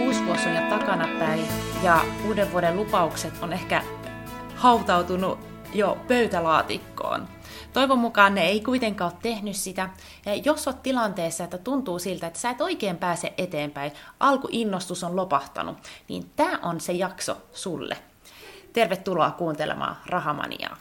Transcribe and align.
Uusi 0.00 0.26
vuosi 0.26 0.48
on 0.48 0.54
jo 0.54 0.70
takanapäin 0.70 1.46
ja 1.82 2.04
uuden 2.26 2.52
vuoden 2.52 2.76
lupaukset 2.76 3.34
on 3.42 3.52
ehkä 3.52 3.82
hautautunut 4.56 5.38
jo 5.74 5.98
pöytälaatikkoon. 6.08 7.28
Toivon 7.72 7.98
mukaan 7.98 8.34
ne 8.34 8.44
ei 8.44 8.60
kuitenkaan 8.60 9.12
ole 9.12 9.18
tehnyt 9.22 9.56
sitä. 9.56 9.88
Ja 10.26 10.34
jos 10.34 10.68
olet 10.68 10.82
tilanteessa, 10.82 11.44
että 11.44 11.58
tuntuu 11.58 11.98
siltä, 11.98 12.26
että 12.26 12.38
sä 12.38 12.50
et 12.50 12.60
oikein 12.60 12.96
pääse 12.96 13.32
eteenpäin, 13.38 13.92
alkuinnostus 14.20 15.04
on 15.04 15.16
lopahtanut, 15.16 15.78
niin 16.08 16.30
tämä 16.36 16.58
on 16.62 16.80
se 16.80 16.92
jakso 16.92 17.36
sulle. 17.52 17.96
Tervetuloa 18.72 19.30
kuuntelemaan 19.30 19.96
Rahamaniaa. 20.06 20.76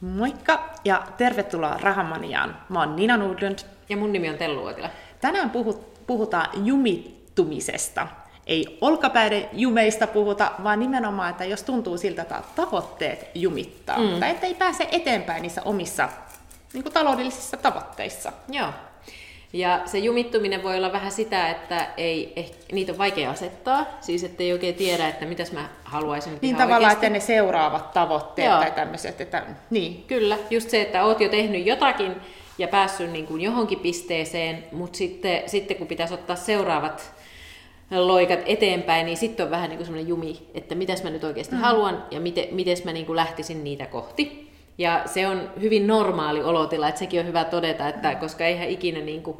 Moikka 0.00 0.68
ja 0.84 1.02
tervetuloa 1.16 1.76
Rahamaniaan. 1.80 2.56
Mä 2.68 2.80
oon 2.80 2.96
Nina 2.96 3.16
Nudlund. 3.16 3.58
Ja 3.88 3.96
mun 3.96 4.12
nimi 4.12 4.28
on 4.28 4.38
Tellu 4.38 4.62
Uotila. 4.62 4.90
Tänään 5.20 5.50
puhutaan 6.08 6.66
jumittumisesta 6.66 8.06
ei 8.48 8.78
olkapäiden 8.80 9.48
jumeista 9.52 10.06
puhuta, 10.06 10.52
vaan 10.64 10.80
nimenomaan, 10.80 11.30
että 11.30 11.44
jos 11.44 11.62
tuntuu 11.62 11.98
siltä, 11.98 12.22
että 12.22 12.42
tavoitteet 12.56 13.30
jumittaa, 13.34 13.98
mm. 13.98 14.20
tai 14.20 14.30
ettei 14.30 14.54
pääse 14.54 14.88
eteenpäin 14.92 15.42
niissä 15.42 15.62
omissa 15.64 16.08
niin 16.72 16.82
kuin 16.82 16.92
taloudellisissa 16.92 17.56
tavoitteissa. 17.56 18.32
Joo. 18.48 18.68
Ja 19.52 19.80
se 19.84 19.98
jumittuminen 19.98 20.62
voi 20.62 20.76
olla 20.76 20.92
vähän 20.92 21.12
sitä, 21.12 21.50
että 21.50 21.86
ei, 21.96 22.32
eh, 22.36 22.50
niitä 22.72 22.92
on 22.92 22.98
vaikea 22.98 23.30
asettaa, 23.30 23.86
siis 24.00 24.24
että 24.24 24.42
ei 24.42 24.52
oikein 24.52 24.74
tiedä, 24.74 25.08
että 25.08 25.26
mitäs 25.26 25.52
mä 25.52 25.68
haluaisin 25.84 26.38
Niin 26.42 26.56
tavallaan, 26.56 26.82
oikeasti. 26.82 27.06
että 27.06 27.18
ne 27.18 27.20
seuraavat 27.20 27.92
tavoitteet 27.92 28.48
Joo. 28.48 28.58
tai 28.58 28.70
tämmöiset, 28.70 29.20
että 29.20 29.42
niin. 29.70 30.04
Kyllä, 30.06 30.38
just 30.50 30.70
se, 30.70 30.80
että 30.80 31.04
oot 31.04 31.20
jo 31.20 31.28
tehnyt 31.28 31.66
jotakin 31.66 32.16
ja 32.58 32.68
päässyt 32.68 33.10
niin 33.10 33.26
kuin 33.26 33.40
johonkin 33.40 33.80
pisteeseen, 33.80 34.64
mutta 34.72 34.98
sitten, 34.98 35.42
sitten 35.46 35.76
kun 35.76 35.86
pitäisi 35.86 36.14
ottaa 36.14 36.36
seuraavat 36.36 37.14
loikat 37.90 38.40
eteenpäin, 38.46 39.06
niin 39.06 39.16
sitten 39.16 39.44
on 39.44 39.50
vähän 39.50 39.68
niin 39.68 39.76
kuin 39.76 39.86
semmoinen 39.86 40.08
jumi, 40.08 40.38
että 40.54 40.74
mitäs 40.74 41.02
mä 41.02 41.10
nyt 41.10 41.24
oikeasti 41.24 41.54
mm. 41.54 41.60
haluan 41.60 42.04
ja 42.10 42.20
miten, 42.20 42.44
miten 42.50 42.76
mä 42.84 42.92
niin 42.92 43.06
kuin 43.06 43.16
lähtisin 43.16 43.64
niitä 43.64 43.86
kohti. 43.86 44.48
Ja 44.78 45.02
se 45.06 45.28
on 45.28 45.50
hyvin 45.60 45.86
normaali 45.86 46.42
olotila, 46.42 46.88
että 46.88 46.98
sekin 46.98 47.20
on 47.20 47.26
hyvä 47.26 47.44
todeta, 47.44 47.88
että 47.88 48.10
mm. 48.10 48.16
koska 48.18 48.44
eihän 48.44 48.68
ikinä 48.68 49.00
niin 49.00 49.22
kuin, 49.22 49.36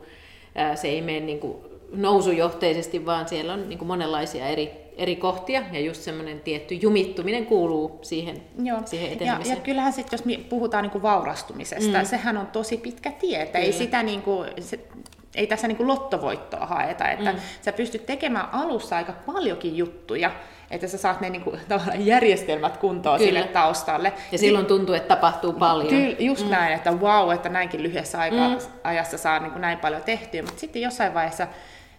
se 0.74 0.88
ei 0.88 1.02
mene 1.02 1.20
niin 1.20 1.40
kuin 1.40 1.56
nousujohteisesti, 1.92 3.06
vaan 3.06 3.28
siellä 3.28 3.52
on 3.52 3.68
niin 3.68 3.78
kuin 3.78 3.88
monenlaisia 3.88 4.46
eri, 4.46 4.70
eri 4.98 5.16
kohtia, 5.16 5.62
ja 5.72 5.80
just 5.80 6.02
semmoinen 6.02 6.40
tietty 6.40 6.74
jumittuminen 6.74 7.46
kuuluu 7.46 7.98
siihen, 8.02 8.42
Joo. 8.62 8.80
siihen 8.84 9.12
etenemiseen. 9.12 9.54
Ja, 9.54 9.58
ja 9.58 9.64
kyllähän 9.64 9.92
sitten, 9.92 10.18
jos 10.26 10.38
puhutaan 10.48 10.82
niin 10.82 10.90
kuin 10.90 11.02
vaurastumisesta, 11.02 11.98
mm. 11.98 12.04
sehän 12.04 12.36
on 12.36 12.46
tosi 12.46 12.76
pitkä 12.76 13.10
tie, 13.10 13.42
että 13.42 13.58
ei 13.58 13.72
sitä 13.72 14.02
niin 14.02 14.22
kuin, 14.22 14.48
se, 14.60 14.80
ei 15.34 15.46
tässä 15.46 15.68
niin 15.68 15.76
kuin 15.76 15.86
lottovoittoa 15.86 16.66
haeta, 16.66 17.08
että 17.08 17.32
mm. 17.32 17.38
sä 17.60 17.72
pystyt 17.72 18.06
tekemään 18.06 18.48
alussa 18.52 18.96
aika 18.96 19.12
paljonkin 19.26 19.76
juttuja, 19.76 20.30
että 20.70 20.88
sä 20.88 20.98
saat 20.98 21.20
ne 21.20 21.30
niin 21.30 21.42
kuin, 21.42 21.60
järjestelmät 21.98 22.76
kuntoon 22.76 23.18
Kyllä. 23.18 23.40
sille 23.40 23.52
taustalle. 23.52 24.12
Ja 24.32 24.38
silloin 24.38 24.66
tuntuu, 24.66 24.94
että 24.94 25.14
tapahtuu 25.14 25.52
paljon. 25.52 25.88
Kyllä, 25.88 26.16
just 26.18 26.44
mm. 26.44 26.50
näin, 26.50 26.74
että 26.74 26.92
wow, 26.92 27.32
että 27.34 27.48
näinkin 27.48 27.82
lyhyessä 27.82 28.20
aika, 28.20 28.48
mm. 28.48 28.58
ajassa 28.84 29.18
saa 29.18 29.38
niin 29.38 29.52
kuin 29.52 29.60
näin 29.60 29.78
paljon 29.78 30.02
tehtyä, 30.02 30.42
mutta 30.42 30.60
sitten 30.60 30.82
jossain 30.82 31.14
vaiheessa 31.14 31.46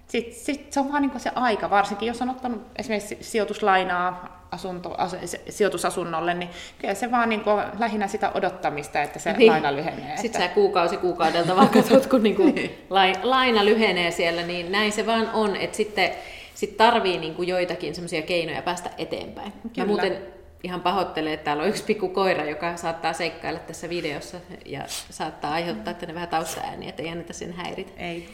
sit, 0.10 0.34
sit 0.34 0.74
se 0.74 0.80
on 0.80 0.92
vaan 0.92 1.02
niin 1.02 1.20
se 1.20 1.32
aika, 1.36 1.70
varsinkin 1.70 2.08
jos 2.08 2.22
on 2.22 2.30
ottanut 2.30 2.62
esimerkiksi 2.76 3.18
sijoituslainaa 3.22 4.40
asunto, 4.52 4.96
as, 4.98 5.16
sijoitusasunnolle, 5.50 6.34
niin 6.34 6.50
kyllä 6.80 6.94
se 6.94 7.12
vaan 7.12 7.30
niin 7.30 7.42
kuin, 7.42 7.64
lähinnä 7.80 8.08
sitä 8.08 8.32
odottamista, 8.34 9.02
että 9.02 9.20
se 9.20 9.34
niin. 9.34 9.52
laina 9.52 9.76
lyhenee. 9.76 10.18
Sitten 10.18 10.42
että... 10.42 10.50
sä 10.50 10.56
kuukausi 10.56 10.98
kuukaudelta 10.98 11.56
vaan 11.56 11.70
katsot, 11.70 12.06
kun 12.06 12.24
niin 12.28 12.36
kuin 12.36 12.86
laina 13.24 13.66
lyhenee 13.66 14.12
siellä, 14.12 14.42
niin 14.42 14.72
näin 14.72 14.92
se 14.92 15.06
vaan 15.06 15.30
on, 15.34 15.56
että 15.56 15.78
sitten 15.78 16.12
sit 16.56 16.78
tarvii 16.78 17.18
niin 17.18 17.36
kuin 17.36 17.48
joitakin 17.48 17.96
semmoisia 17.96 18.22
keinoja 18.22 18.62
päästä 18.62 18.90
eteenpäin. 18.98 19.52
Kyllä. 19.52 19.74
Mä 19.78 19.86
muuten 19.86 20.18
ihan 20.64 20.82
pahoittelen, 20.82 21.34
että 21.34 21.44
täällä 21.44 21.64
on 21.64 21.70
yksi 21.70 21.84
pikku 21.84 22.10
koira, 22.10 22.46
joka 22.46 22.78
saattaa 22.78 23.14
seikkailla 23.14 23.60
tässä 23.60 23.90
videossa 23.90 24.38
ja 24.66 24.84
saattaa 24.88 25.52
aiheuttaa 25.52 25.94
tänne 25.94 26.16
vähän 26.16 26.30
taustaääniä, 26.30 26.90
että 26.90 27.04
ei 27.04 27.10
anneta 27.10 27.34
sen 27.34 27.54
häiritä. 27.54 27.92
Ei. 27.98 28.30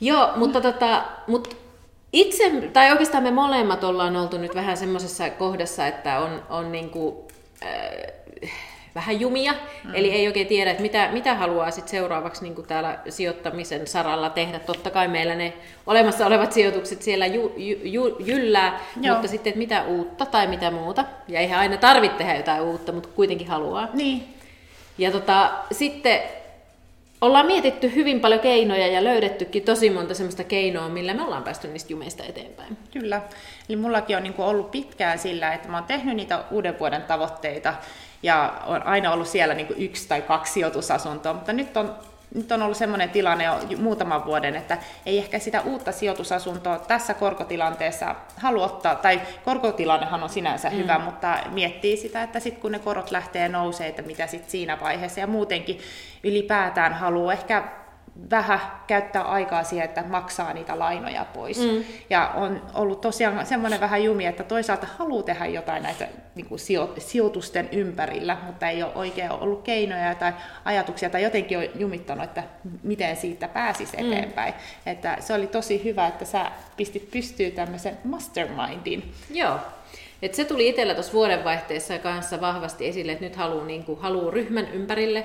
Joo, 0.00 0.32
mutta, 0.36 0.60
tota, 0.60 1.04
mutta 1.26 1.56
itse, 2.12 2.50
tai 2.72 2.90
oikeastaan 2.90 3.22
me 3.22 3.30
molemmat 3.30 3.84
ollaan 3.84 4.16
oltu 4.16 4.38
nyt 4.38 4.54
vähän 4.54 4.76
semmoisessa 4.76 5.30
kohdassa, 5.30 5.86
että 5.86 6.20
on, 6.20 6.42
on 6.50 6.72
niin 6.72 6.90
kuin, 6.90 7.16
äh, 7.62 8.50
vähän 8.96 9.20
jumia, 9.20 9.52
mm. 9.84 9.94
eli 9.94 10.10
ei 10.10 10.26
oikein 10.26 10.46
tiedä, 10.46 10.70
että 10.70 10.82
mitä, 10.82 11.08
mitä 11.12 11.34
haluaa 11.34 11.70
sit 11.70 11.88
seuraavaksi 11.88 12.42
niin 12.42 12.54
kuin 12.54 12.66
täällä 12.66 12.98
sijoittamisen 13.08 13.86
saralla 13.86 14.30
tehdä. 14.30 14.58
Totta 14.58 14.90
kai 14.90 15.08
meillä 15.08 15.34
ne 15.34 15.52
olemassa 15.86 16.26
olevat 16.26 16.52
sijoitukset 16.52 17.02
siellä 17.02 17.26
ju, 17.26 17.52
ju, 17.56 17.76
ju, 17.82 18.16
jyllää, 18.18 18.80
Joo. 19.00 19.14
mutta 19.14 19.28
sitten, 19.28 19.50
että 19.50 19.58
mitä 19.58 19.84
uutta 19.84 20.26
tai 20.26 20.46
mitä 20.46 20.70
muuta. 20.70 21.04
Ja 21.28 21.40
eihän 21.40 21.60
aina 21.60 21.76
tarvitse 21.76 22.18
tehdä 22.18 22.36
jotain 22.36 22.62
uutta, 22.62 22.92
mutta 22.92 23.08
kuitenkin 23.16 23.48
haluaa. 23.48 23.88
Niin. 23.94 24.34
Ja 24.98 25.10
tota, 25.10 25.50
sitten 25.72 26.20
ollaan 27.20 27.46
mietitty 27.46 27.94
hyvin 27.94 28.20
paljon 28.20 28.40
keinoja 28.40 28.86
ja 28.86 29.04
löydettykin 29.04 29.62
tosi 29.62 29.90
monta 29.90 30.14
semmoista 30.14 30.44
keinoa, 30.44 30.88
millä 30.88 31.14
me 31.14 31.22
ollaan 31.22 31.42
päästy 31.42 31.68
niistä 31.68 31.92
jumeista 31.92 32.24
eteenpäin. 32.24 32.76
Kyllä. 32.92 33.22
Eli 33.68 33.76
mullakin 33.76 34.16
on 34.16 34.22
niin 34.22 34.34
ollut 34.38 34.70
pitkään 34.70 35.18
sillä, 35.18 35.54
että 35.54 35.68
mä 35.68 35.76
oon 35.76 35.86
tehnyt 35.86 36.16
niitä 36.16 36.44
uuden 36.50 36.78
vuoden 36.78 37.02
tavoitteita 37.02 37.74
ja 38.22 38.54
on 38.66 38.82
aina 38.82 39.12
ollut 39.12 39.28
siellä 39.28 39.54
niin 39.54 39.74
yksi 39.76 40.08
tai 40.08 40.22
kaksi 40.22 40.52
sijoitusasuntoa, 40.52 41.32
mutta 41.32 41.52
nyt 41.52 41.76
on 41.76 41.94
nyt 42.34 42.52
on 42.52 42.62
ollut 42.62 42.76
sellainen 42.76 43.10
tilanne 43.10 43.44
jo 43.44 43.60
muutaman 43.78 44.24
vuoden, 44.24 44.56
että 44.56 44.78
ei 45.06 45.18
ehkä 45.18 45.38
sitä 45.38 45.60
uutta 45.60 45.92
sijoitusasuntoa 45.92 46.78
tässä 46.78 47.14
korkotilanteessa 47.14 48.14
halua 48.36 48.64
ottaa, 48.64 48.94
tai 48.94 49.20
korkotilannehan 49.44 50.22
on 50.22 50.28
sinänsä 50.28 50.70
mm. 50.70 50.76
hyvä, 50.76 50.98
mutta 50.98 51.38
miettii 51.50 51.96
sitä, 51.96 52.22
että 52.22 52.40
sitten 52.40 52.62
kun 52.62 52.72
ne 52.72 52.78
korot 52.78 53.10
lähtee 53.10 53.48
nousee, 53.48 53.88
että 53.88 54.02
mitä 54.02 54.26
sitten 54.26 54.50
siinä 54.50 54.80
vaiheessa, 54.80 55.20
ja 55.20 55.26
muutenkin 55.26 55.78
ylipäätään 56.24 56.94
haluaa 56.94 57.32
ehkä 57.32 57.64
vähän 58.30 58.60
käyttää 58.86 59.22
aikaa 59.22 59.64
siihen, 59.64 59.84
että 59.84 60.04
maksaa 60.08 60.52
niitä 60.52 60.78
lainoja 60.78 61.24
pois. 61.34 61.58
Mm. 61.58 61.84
Ja 62.10 62.32
on 62.34 62.62
ollut 62.74 63.00
tosiaan 63.00 63.46
semmoinen 63.46 63.80
vähän 63.80 64.04
jumi, 64.04 64.26
että 64.26 64.44
toisaalta 64.44 64.86
haluaa 64.98 65.22
tehdä 65.22 65.46
jotain 65.46 65.82
näitä 65.82 66.08
niin 66.34 66.46
kuin 66.46 66.58
sijoitusten 66.98 67.68
ympärillä, 67.72 68.36
mutta 68.46 68.68
ei 68.68 68.82
ole 68.82 68.92
oikein 68.94 69.30
ollut 69.30 69.62
keinoja 69.62 70.14
tai 70.14 70.32
ajatuksia 70.64 71.10
tai 71.10 71.22
jotenkin 71.22 71.58
on 71.58 71.64
jumittanut, 71.74 72.24
että 72.24 72.42
miten 72.82 73.16
siitä 73.16 73.48
pääsisi 73.48 73.96
mm. 73.96 74.12
eteenpäin. 74.12 74.54
Mm. 74.54 74.92
Että 74.92 75.16
se 75.20 75.34
oli 75.34 75.46
tosi 75.46 75.84
hyvä, 75.84 76.06
että 76.06 76.24
sä 76.24 76.50
pistit 76.76 77.10
pystyyn 77.10 77.52
tämmöisen 77.52 77.98
mastermindin. 78.04 79.12
Joo. 79.30 79.58
Et 80.22 80.34
se 80.34 80.44
tuli 80.44 80.68
itsellä 80.68 80.94
tuossa 80.94 81.12
vuodenvaihteessa 81.12 81.98
kanssa 81.98 82.40
vahvasti 82.40 82.86
esille, 82.86 83.12
että 83.12 83.24
nyt 83.24 83.36
haluaa 83.36 83.64
niin 83.64 83.84
haluu 84.00 84.30
ryhmän 84.30 84.68
ympärille 84.72 85.24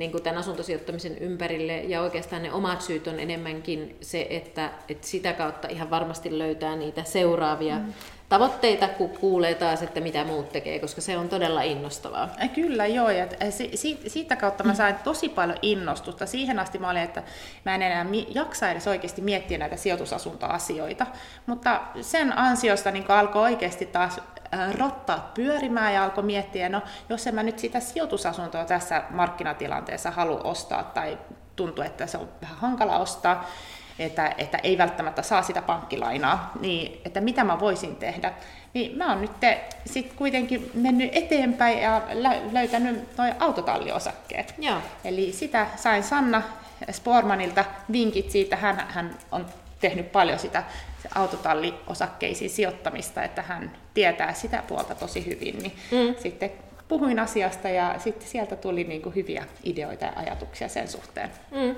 niin 0.00 0.10
kuin 0.10 0.22
tämän 0.22 0.38
asuntosijoittamisen 0.38 1.18
ympärille. 1.18 1.80
Ja 1.80 2.00
oikeastaan 2.00 2.42
ne 2.42 2.52
omat 2.52 2.82
syyt 2.82 3.06
on 3.06 3.20
enemmänkin 3.20 3.96
se, 4.00 4.26
että, 4.30 4.70
että 4.88 5.06
sitä 5.06 5.32
kautta 5.32 5.68
ihan 5.68 5.90
varmasti 5.90 6.38
löytää 6.38 6.76
niitä 6.76 7.04
seuraavia 7.04 7.78
mm. 7.78 7.92
tavoitteita, 8.28 8.88
kun 8.88 9.10
kuulee 9.10 9.54
taas, 9.54 9.82
että 9.82 10.00
mitä 10.00 10.24
muut 10.24 10.52
tekee, 10.52 10.78
koska 10.78 11.00
se 11.00 11.16
on 11.16 11.28
todella 11.28 11.62
innostavaa. 11.62 12.28
Kyllä, 12.54 12.86
joo. 12.86 13.10
Ja 13.10 13.26
siitä 14.06 14.36
kautta 14.36 14.64
mä 14.64 14.74
sain 14.74 14.94
tosi 15.04 15.28
paljon 15.28 15.58
innostusta. 15.62 16.26
Siihen 16.26 16.58
asti 16.58 16.78
mä 16.78 16.90
olin, 16.90 17.02
että 17.02 17.22
mä 17.64 17.74
en 17.74 17.82
enää 17.82 18.06
jaksa 18.28 18.70
edes 18.70 18.86
oikeasti 18.86 19.22
miettiä 19.22 19.58
näitä 19.58 19.76
sijoitusasuntoasioita. 19.76 21.06
Mutta 21.46 21.80
sen 22.00 22.38
ansiosta 22.38 22.90
niin 22.90 23.10
alkoi 23.10 23.42
oikeasti 23.42 23.86
taas 23.86 24.20
rattaat 24.72 25.34
pyörimään 25.34 25.94
ja 25.94 26.04
alkoi 26.04 26.24
miettiä, 26.24 26.68
no 26.68 26.82
jos 27.08 27.26
en 27.26 27.34
mä 27.34 27.42
nyt 27.42 27.58
sitä 27.58 27.80
sijoitusasuntoa 27.80 28.64
tässä 28.64 29.02
markkinatilanteessa 29.10 30.10
halua 30.10 30.40
ostaa 30.40 30.82
tai 30.82 31.18
tuntuu, 31.56 31.84
että 31.84 32.06
se 32.06 32.18
on 32.18 32.28
vähän 32.42 32.56
hankala 32.56 32.98
ostaa, 32.98 33.46
että, 33.98 34.34
että 34.38 34.58
ei 34.62 34.78
välttämättä 34.78 35.22
saa 35.22 35.42
sitä 35.42 35.62
pankkilainaa, 35.62 36.52
niin 36.60 37.00
että 37.04 37.20
mitä 37.20 37.44
mä 37.44 37.60
voisin 37.60 37.96
tehdä. 37.96 38.32
Niin 38.74 38.98
mä 38.98 39.08
oon 39.08 39.20
nyt 39.20 39.30
sit 39.86 40.12
kuitenkin 40.12 40.70
mennyt 40.74 41.10
eteenpäin 41.12 41.82
ja 41.82 42.02
löytänyt 42.52 43.16
noin 43.18 43.34
autotalliosakkeet. 43.40 44.54
Joo. 44.58 44.78
Eli 45.04 45.32
sitä 45.32 45.66
sain 45.76 46.02
Sanna 46.02 46.42
Spormanilta 46.90 47.64
vinkit 47.92 48.30
siitä, 48.30 48.56
hän, 48.56 48.86
hän 48.88 49.16
on 49.32 49.46
tehnyt 49.80 50.12
paljon 50.12 50.38
sitä 50.38 50.64
autotalliosakkeisiin 51.14 52.50
sijoittamista, 52.50 53.24
että 53.24 53.42
hän 53.42 53.76
tietää 53.94 54.34
sitä 54.34 54.62
puolta 54.68 54.94
tosi 54.94 55.26
hyvin, 55.26 55.58
niin 55.58 55.72
mm. 55.90 56.14
sitten 56.22 56.52
puhuin 56.88 57.18
asiasta 57.18 57.68
ja 57.68 57.94
sitten 57.98 58.28
sieltä 58.28 58.56
tuli 58.56 58.84
niin 58.84 59.02
kuin 59.02 59.14
hyviä 59.14 59.44
ideoita 59.64 60.04
ja 60.04 60.12
ajatuksia 60.16 60.68
sen 60.68 60.88
suhteen. 60.88 61.30
Mm. 61.50 61.76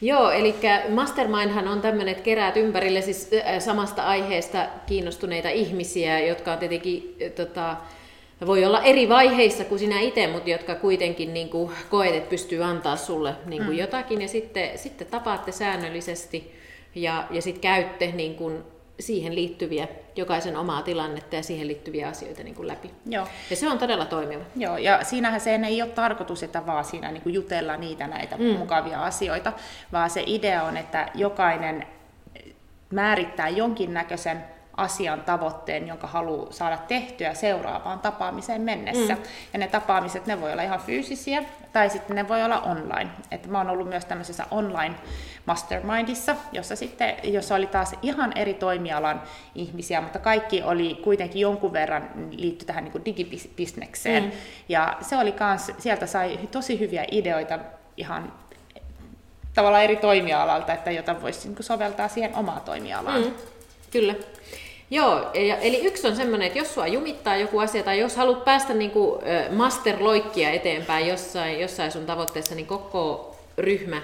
Joo, 0.00 0.30
eli 0.30 0.54
Mastermindhan 0.88 1.68
on 1.68 1.80
tämmöinen, 1.80 2.12
että 2.12 2.24
keräät 2.24 2.56
ympärille 2.56 3.02
siis 3.02 3.30
samasta 3.58 4.02
aiheesta 4.02 4.66
kiinnostuneita 4.86 5.48
ihmisiä, 5.48 6.18
jotka 6.18 6.52
on 6.52 6.58
tietenkin 6.58 7.16
tota, 7.36 7.76
voi 8.46 8.64
olla 8.64 8.82
eri 8.82 9.08
vaiheissa 9.08 9.64
kuin 9.64 9.78
sinä 9.78 10.00
itse, 10.00 10.26
mutta 10.26 10.50
jotka 10.50 10.74
kuitenkin 10.74 11.34
niin 11.34 11.48
kuin 11.48 11.72
koet, 11.90 12.14
että 12.14 12.30
pystyy 12.30 12.64
antaa 12.64 12.96
sulle 12.96 13.34
niin 13.46 13.64
kuin 13.64 13.76
mm. 13.76 13.80
jotakin, 13.80 14.22
ja 14.22 14.28
sitten, 14.28 14.78
sitten 14.78 15.06
tapaatte 15.06 15.52
säännöllisesti, 15.52 16.59
ja, 16.94 17.26
ja 17.30 17.42
sitten 17.42 17.60
käytte 17.60 18.06
niin 18.06 18.34
kuin 18.34 18.62
siihen 19.00 19.34
liittyviä, 19.34 19.88
jokaisen 20.16 20.56
omaa 20.56 20.82
tilannetta 20.82 21.36
ja 21.36 21.42
siihen 21.42 21.66
liittyviä 21.66 22.08
asioita 22.08 22.42
niin 22.42 22.54
kuin 22.54 22.68
läpi. 22.68 22.90
Joo. 23.06 23.26
Ja 23.50 23.56
se 23.56 23.68
on 23.68 23.78
todella 23.78 24.04
toimiva. 24.04 24.44
Joo, 24.56 24.76
ja 24.76 25.04
siinähän 25.04 25.40
se 25.40 25.60
ei 25.66 25.82
ole 25.82 25.90
tarkoitus, 25.90 26.42
että 26.42 26.66
vaan 26.66 26.84
siinä 26.84 27.12
niin 27.12 27.22
kuin 27.22 27.34
jutella 27.34 27.76
niitä 27.76 28.06
näitä 28.06 28.36
mm. 28.36 28.44
mukavia 28.44 29.04
asioita, 29.04 29.52
vaan 29.92 30.10
se 30.10 30.24
idea 30.26 30.62
on, 30.62 30.76
että 30.76 31.08
jokainen 31.14 31.86
määrittää 32.90 33.48
jonkinnäköisen 33.48 34.44
asian 34.80 35.20
tavoitteen, 35.20 35.88
jonka 35.88 36.06
haluaa 36.06 36.52
saada 36.52 36.76
tehtyä 36.76 37.34
seuraavaan 37.34 37.98
tapaamiseen 37.98 38.60
mennessä. 38.60 39.14
Mm. 39.14 39.22
Ja 39.52 39.58
ne 39.58 39.68
tapaamiset, 39.68 40.26
ne 40.26 40.40
voi 40.40 40.52
olla 40.52 40.62
ihan 40.62 40.80
fyysisiä, 40.80 41.42
tai 41.72 41.90
sitten 41.90 42.16
ne 42.16 42.28
voi 42.28 42.42
olla 42.44 42.60
online. 42.60 43.10
Et 43.30 43.46
mä 43.46 43.58
oon 43.58 43.70
ollut 43.70 43.88
myös 43.88 44.04
tämmöisessä 44.04 44.44
online 44.50 44.94
mastermindissa, 45.46 46.36
jossa, 46.52 46.76
sitten, 46.76 47.16
jossa 47.24 47.54
oli 47.54 47.66
taas 47.66 47.94
ihan 48.02 48.32
eri 48.36 48.54
toimialan 48.54 49.22
ihmisiä, 49.54 50.00
mutta 50.00 50.18
kaikki 50.18 50.62
oli 50.62 51.00
kuitenkin 51.04 51.40
jonkun 51.40 51.72
verran 51.72 52.10
liitty 52.30 52.64
tähän 52.64 52.84
niin 52.84 53.04
digibisnekseen. 53.04 54.24
Mm. 54.24 54.30
Ja 54.68 54.96
se 55.00 55.16
oli 55.16 55.32
kans, 55.32 55.72
sieltä 55.78 56.06
sai 56.06 56.38
tosi 56.50 56.80
hyviä 56.80 57.04
ideoita 57.10 57.58
ihan 57.96 58.32
tavallaan 59.54 59.84
eri 59.84 59.96
toimialalta, 59.96 60.72
että 60.72 60.90
jota 60.90 61.22
voisi 61.22 61.48
niin 61.48 61.64
soveltaa 61.64 62.08
siihen 62.08 62.34
omaan 62.34 62.60
toimialaan. 62.60 63.22
Mm. 63.22 63.34
Kyllä. 63.90 64.14
Joo, 64.90 65.30
ja, 65.34 65.56
eli 65.56 65.86
yksi 65.86 66.08
on 66.08 66.16
semmoinen, 66.16 66.46
että 66.46 66.58
jos 66.58 66.74
sua 66.74 66.86
jumittaa 66.86 67.36
joku 67.36 67.58
asia, 67.58 67.82
tai 67.82 68.00
jos 68.00 68.16
haluat 68.16 68.44
päästä 68.44 68.74
niin 68.74 68.92
masterloikkia 69.50 70.50
eteenpäin 70.50 71.08
jossain, 71.08 71.60
jossain 71.60 71.92
sun 71.92 72.06
tavoitteessa, 72.06 72.54
niin 72.54 72.66
koko 72.66 73.36
ryhmä 73.58 74.02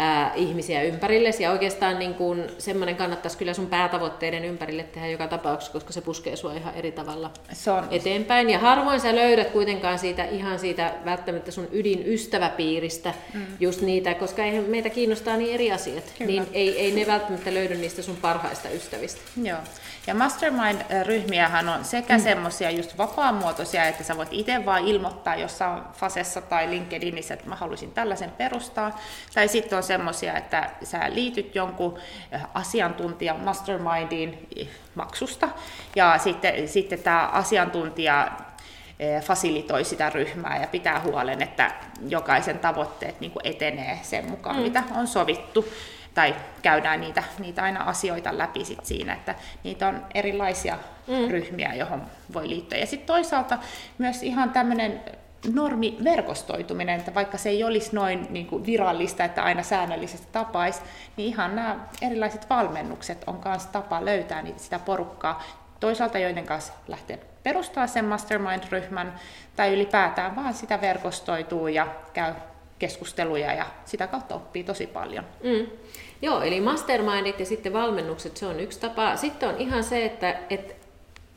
ää, 0.00 0.34
ihmisiä 0.34 0.82
ympärillesi. 0.82 1.42
Ja 1.42 1.50
oikeastaan 1.50 1.98
niin 1.98 2.14
kuin, 2.14 2.44
semmoinen 2.58 2.96
kannattaisi 2.96 3.38
kyllä 3.38 3.54
sun 3.54 3.66
päätavoitteiden 3.66 4.44
ympärille 4.44 4.82
tehdä 4.82 5.06
joka 5.08 5.26
tapauksessa, 5.26 5.72
koska 5.72 5.92
se 5.92 6.00
puskee 6.00 6.36
sua 6.36 6.52
ihan 6.52 6.74
eri 6.74 6.92
tavalla 6.92 7.30
se 7.52 7.70
on. 7.70 7.88
eteenpäin. 7.90 8.50
Ja 8.50 8.58
harvoin 8.58 9.00
sä 9.00 9.16
löydät 9.16 9.50
kuitenkaan 9.50 9.98
siitä 9.98 10.24
ihan 10.24 10.58
siitä 10.58 10.94
välttämättä 11.04 11.50
sun 11.50 11.68
ydinystäväpiiristä 11.72 13.14
mm. 13.34 13.46
just 13.60 13.80
niitä, 13.80 14.14
koska 14.14 14.44
eihän 14.44 14.64
meitä 14.64 14.90
kiinnostaa 14.90 15.36
niin 15.36 15.54
eri 15.54 15.72
asiat. 15.72 16.04
Kyllä. 16.18 16.30
Niin 16.30 16.46
ei, 16.52 16.80
ei 16.80 16.92
ne 16.92 17.06
välttämättä 17.06 17.54
löydy 17.54 17.74
niistä 17.74 18.02
sun 18.02 18.16
parhaista 18.16 18.68
ystävistä. 18.68 19.20
Joo. 19.42 19.58
Ja 20.06 20.14
mastermind-ryhmiähän 20.14 21.68
on 21.68 21.84
sekä 21.84 22.18
mm. 22.18 22.22
semmoisia 22.22 22.70
just 22.70 22.98
vapaamuotoisia, 22.98 23.84
että 23.84 24.04
sä 24.04 24.16
voit 24.16 24.28
itse 24.32 24.66
vaan 24.66 24.84
ilmoittaa 24.88 25.36
jossain 25.36 25.82
Fasessa 25.92 26.40
tai 26.40 26.70
LinkedInissä, 26.70 27.34
että 27.34 27.48
mä 27.48 27.56
haluaisin 27.56 27.92
tällaisen 27.92 28.30
perustaa. 28.30 29.00
Tai 29.34 29.48
sitten 29.48 29.76
on 29.76 29.82
semmoisia, 29.90 30.36
että 30.36 30.70
sä 30.82 31.00
liityt 31.08 31.54
jonkun 31.54 31.98
asiantuntijan 32.54 33.40
mastermindiin 33.40 34.48
maksusta, 34.94 35.48
ja 35.96 36.18
sitten, 36.18 36.68
sitten 36.68 37.02
tämä 37.02 37.26
asiantuntija 37.26 38.30
fasilitoi 39.22 39.84
sitä 39.84 40.10
ryhmää 40.10 40.60
ja 40.60 40.66
pitää 40.66 41.00
huolen, 41.00 41.42
että 41.42 41.70
jokaisen 42.08 42.58
tavoitteet 42.58 43.20
niin 43.20 43.32
etenee 43.44 43.98
sen 44.02 44.30
mukaan, 44.30 44.56
mm. 44.56 44.62
mitä 44.62 44.82
on 44.96 45.06
sovittu 45.06 45.68
tai 46.14 46.34
käydään 46.62 47.00
niitä, 47.00 47.22
niitä 47.38 47.62
aina 47.62 47.84
asioita 47.84 48.38
läpi 48.38 48.64
sit 48.64 48.84
siinä, 48.86 49.12
että 49.12 49.34
niitä 49.64 49.88
on 49.88 50.06
erilaisia 50.14 50.78
mm. 51.06 51.30
ryhmiä, 51.30 51.74
johon 51.74 52.02
voi 52.32 52.48
liittyä. 52.48 52.78
Ja 52.78 52.86
sitten 52.86 53.06
toisaalta 53.06 53.58
myös 53.98 54.22
ihan 54.22 54.50
tämmöinen 54.50 55.00
normiverkostoituminen, 55.52 56.98
että 56.98 57.14
vaikka 57.14 57.38
se 57.38 57.48
ei 57.48 57.64
olisi 57.64 57.96
noin 57.96 58.26
niin 58.30 58.46
kuin 58.46 58.66
virallista, 58.66 59.24
että 59.24 59.42
aina 59.42 59.62
säännöllisesti 59.62 60.26
tapaisi, 60.32 60.80
niin 61.16 61.28
ihan 61.28 61.56
nämä 61.56 61.88
erilaiset 62.02 62.50
valmennukset 62.50 63.24
on 63.26 63.40
myös 63.44 63.66
tapa 63.66 64.04
löytää 64.04 64.42
niitä, 64.42 64.58
sitä 64.58 64.78
porukkaa, 64.78 65.42
toisaalta 65.80 66.18
joiden 66.18 66.46
kanssa 66.46 66.72
lähtee 66.88 67.18
perustaa 67.42 67.86
sen 67.86 68.04
mastermind-ryhmän, 68.04 69.14
tai 69.56 69.74
ylipäätään 69.74 70.36
vaan 70.36 70.54
sitä 70.54 70.80
verkostoituu 70.80 71.68
ja 71.68 71.86
käy 72.12 72.34
keskusteluja 72.78 73.52
ja 73.52 73.66
sitä 73.84 74.06
kautta 74.06 74.34
oppii 74.34 74.64
tosi 74.64 74.86
paljon. 74.86 75.24
Mm. 75.42 75.66
Joo, 76.22 76.42
eli 76.42 76.60
mastermindit 76.60 77.40
ja 77.40 77.46
sitten 77.46 77.72
valmennukset, 77.72 78.36
se 78.36 78.46
on 78.46 78.60
yksi 78.60 78.80
tapa. 78.80 79.16
Sitten 79.16 79.48
on 79.48 79.56
ihan 79.58 79.84
se, 79.84 80.04
että 80.04 80.36
et 80.50 80.79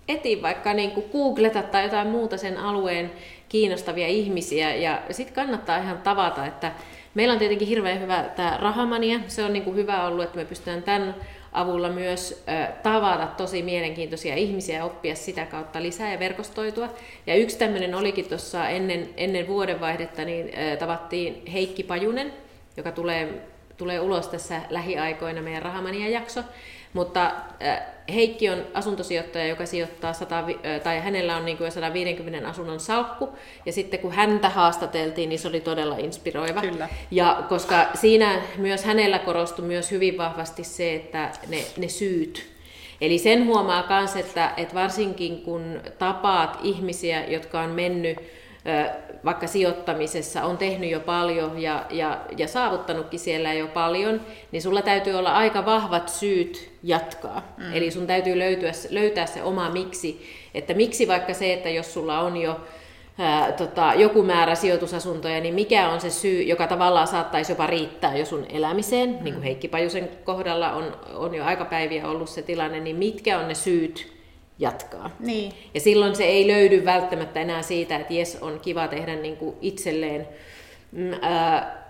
eti 0.08 0.42
vaikka 0.42 0.74
niin 0.74 0.92
kuin 0.92 1.06
googleta 1.12 1.64
tai 1.64 1.84
jotain 1.84 2.08
muuta 2.08 2.38
sen 2.38 2.58
alueen 2.58 3.12
kiinnostavia 3.50 4.08
ihmisiä 4.08 4.76
ja 4.76 5.02
sitten 5.12 5.36
kannattaa 5.36 5.78
ihan 5.78 5.98
tavata, 5.98 6.46
että 6.46 6.72
meillä 7.14 7.34
on 7.34 7.40
tietenkin 7.40 7.68
hirveän 7.68 8.02
hyvä 8.02 8.24
tämä 8.36 8.58
rahamania, 8.62 9.20
se 9.28 9.44
on 9.44 9.54
niin 9.54 9.64
kuin 9.64 9.76
hyvä 9.76 10.08
ollut, 10.08 10.24
että 10.24 10.38
me 10.38 10.46
pystytään 10.46 10.84
tämän 10.84 11.16
avulla 11.52 11.90
myös 11.90 12.44
tavata 12.84 13.28
tosi 13.28 13.62
mielenkiintoisia 13.64 14.36
ihmisiä 14.36 14.78
ja 14.78 14.86
oppia 14.86 15.16
sitä 15.16 15.46
kautta 15.46 15.82
lisää 15.82 16.12
ja 16.12 16.20
verkostoitua. 16.20 16.90
Ja 17.28 17.36
yksi 17.36 17.58
tämmöinen 17.58 17.96
olikin 17.96 18.30
tuossa 18.30 18.70
ennen, 18.70 19.10
ennen 19.18 19.48
vuodenvaihdetta, 19.48 20.26
niin 20.26 20.52
tavattiin 20.80 21.46
Heikki 21.54 21.84
Pajunen, 21.84 22.34
joka 22.78 22.92
tulee, 22.92 23.42
tulee 23.78 24.00
ulos 24.00 24.28
tässä 24.28 24.62
lähiaikoina 24.70 25.42
meidän 25.42 25.62
Rahamania-jakso. 25.62 26.44
Mutta 26.94 27.32
Heikki 28.14 28.50
on 28.50 28.66
asuntosijoittaja, 28.74 29.48
joka 29.48 29.66
sijoittaa 29.66 30.14
100, 30.14 30.44
tai 30.84 31.00
hänellä 31.00 31.38
on 31.38 31.46
niin 31.46 31.58
kuin 31.58 31.72
150 31.72 32.50
asunnon 32.50 32.80
salkku, 32.80 33.30
ja 33.66 33.74
sitten 33.74 34.00
kun 34.00 34.12
häntä 34.12 34.50
haastateltiin, 34.50 35.30
niin 35.30 35.40
se 35.40 35.48
oli 35.48 35.62
todella 35.62 35.98
inspiroiva. 35.98 36.62
Kyllä. 36.62 36.90
Ja 37.12 37.44
koska 37.50 37.86
siinä 37.94 38.42
myös 38.58 38.84
hänellä 38.84 39.20
korostui 39.20 39.66
myös 39.66 39.92
hyvin 39.92 40.18
vahvasti 40.18 40.64
se, 40.64 40.96
että 40.96 41.32
ne, 41.48 41.66
ne 41.78 41.88
syyt, 41.88 42.54
Eli 43.02 43.18
sen 43.18 43.46
huomaa 43.46 43.86
myös, 43.90 44.16
että, 44.16 44.54
että 44.58 44.74
varsinkin 44.74 45.42
kun 45.42 45.82
tapaat 45.98 46.60
ihmisiä, 46.64 47.26
jotka 47.26 47.62
on 47.62 47.70
mennyt 47.70 48.18
vaikka 49.26 49.48
sijoittamisessa 49.48 50.44
on 50.44 50.58
tehnyt 50.58 50.90
jo 50.90 51.00
paljon 51.00 51.62
ja, 51.62 51.86
ja, 51.90 52.22
ja 52.38 52.48
saavuttanutkin 52.48 53.20
siellä 53.20 53.54
jo 53.54 53.68
paljon, 53.68 54.22
niin 54.52 54.62
sulla 54.62 54.82
täytyy 54.82 55.14
olla 55.14 55.34
aika 55.34 55.66
vahvat 55.66 56.10
syyt 56.10 56.72
jatkaa. 56.84 57.54
Mm. 57.58 57.74
Eli 57.74 57.92
sun 57.92 58.08
täytyy 58.08 58.40
löytyä, 58.40 58.72
löytää 58.90 59.26
se 59.26 59.44
oma 59.44 59.70
miksi, 59.70 60.26
että 60.54 60.74
miksi 60.74 61.08
vaikka 61.08 61.34
se, 61.34 61.54
että 61.54 61.70
jos 61.70 61.94
sulla 61.94 62.20
on 62.20 62.38
jo 62.38 62.60
ää, 63.18 63.52
tota, 63.52 63.94
joku 63.96 64.24
määrä 64.24 64.56
sijoitusasuntoja, 64.56 65.40
niin 65.40 65.56
mikä 65.56 65.90
on 65.90 66.02
se 66.02 66.10
syy, 66.10 66.42
joka 66.42 66.68
tavallaan 66.68 67.08
saattaisi 67.08 67.52
jopa 67.52 67.68
riittää 67.68 68.18
jo 68.18 68.26
sun 68.26 68.46
elämiseen, 68.50 69.10
mm. 69.10 69.24
niin 69.24 69.34
kuin 69.34 69.44
Heikki 69.44 69.68
Pajusen 69.68 70.10
kohdalla 70.24 70.72
on, 70.72 70.98
on 71.14 71.36
jo 71.36 71.46
aikapäiviä 71.46 72.08
ollut 72.08 72.30
se 72.30 72.42
tilanne, 72.42 72.80
niin 72.80 72.96
mitkä 72.96 73.40
on 73.40 73.48
ne 73.48 73.56
syyt, 73.56 74.14
jatkaa. 74.64 75.10
Niin. 75.20 75.54
Ja 75.74 75.80
silloin 75.80 76.16
se 76.16 76.24
ei 76.24 76.48
löydy 76.48 76.86
välttämättä 76.86 77.40
enää 77.40 77.62
siitä, 77.62 77.96
että 77.96 78.14
jes, 78.14 78.38
on 78.42 78.60
kiva 78.60 78.88
tehdä 78.88 79.16
niin 79.16 79.38
kuin 79.38 79.56
itselleen 79.62 80.28
mm, 80.92 81.12
ää, 81.22 81.84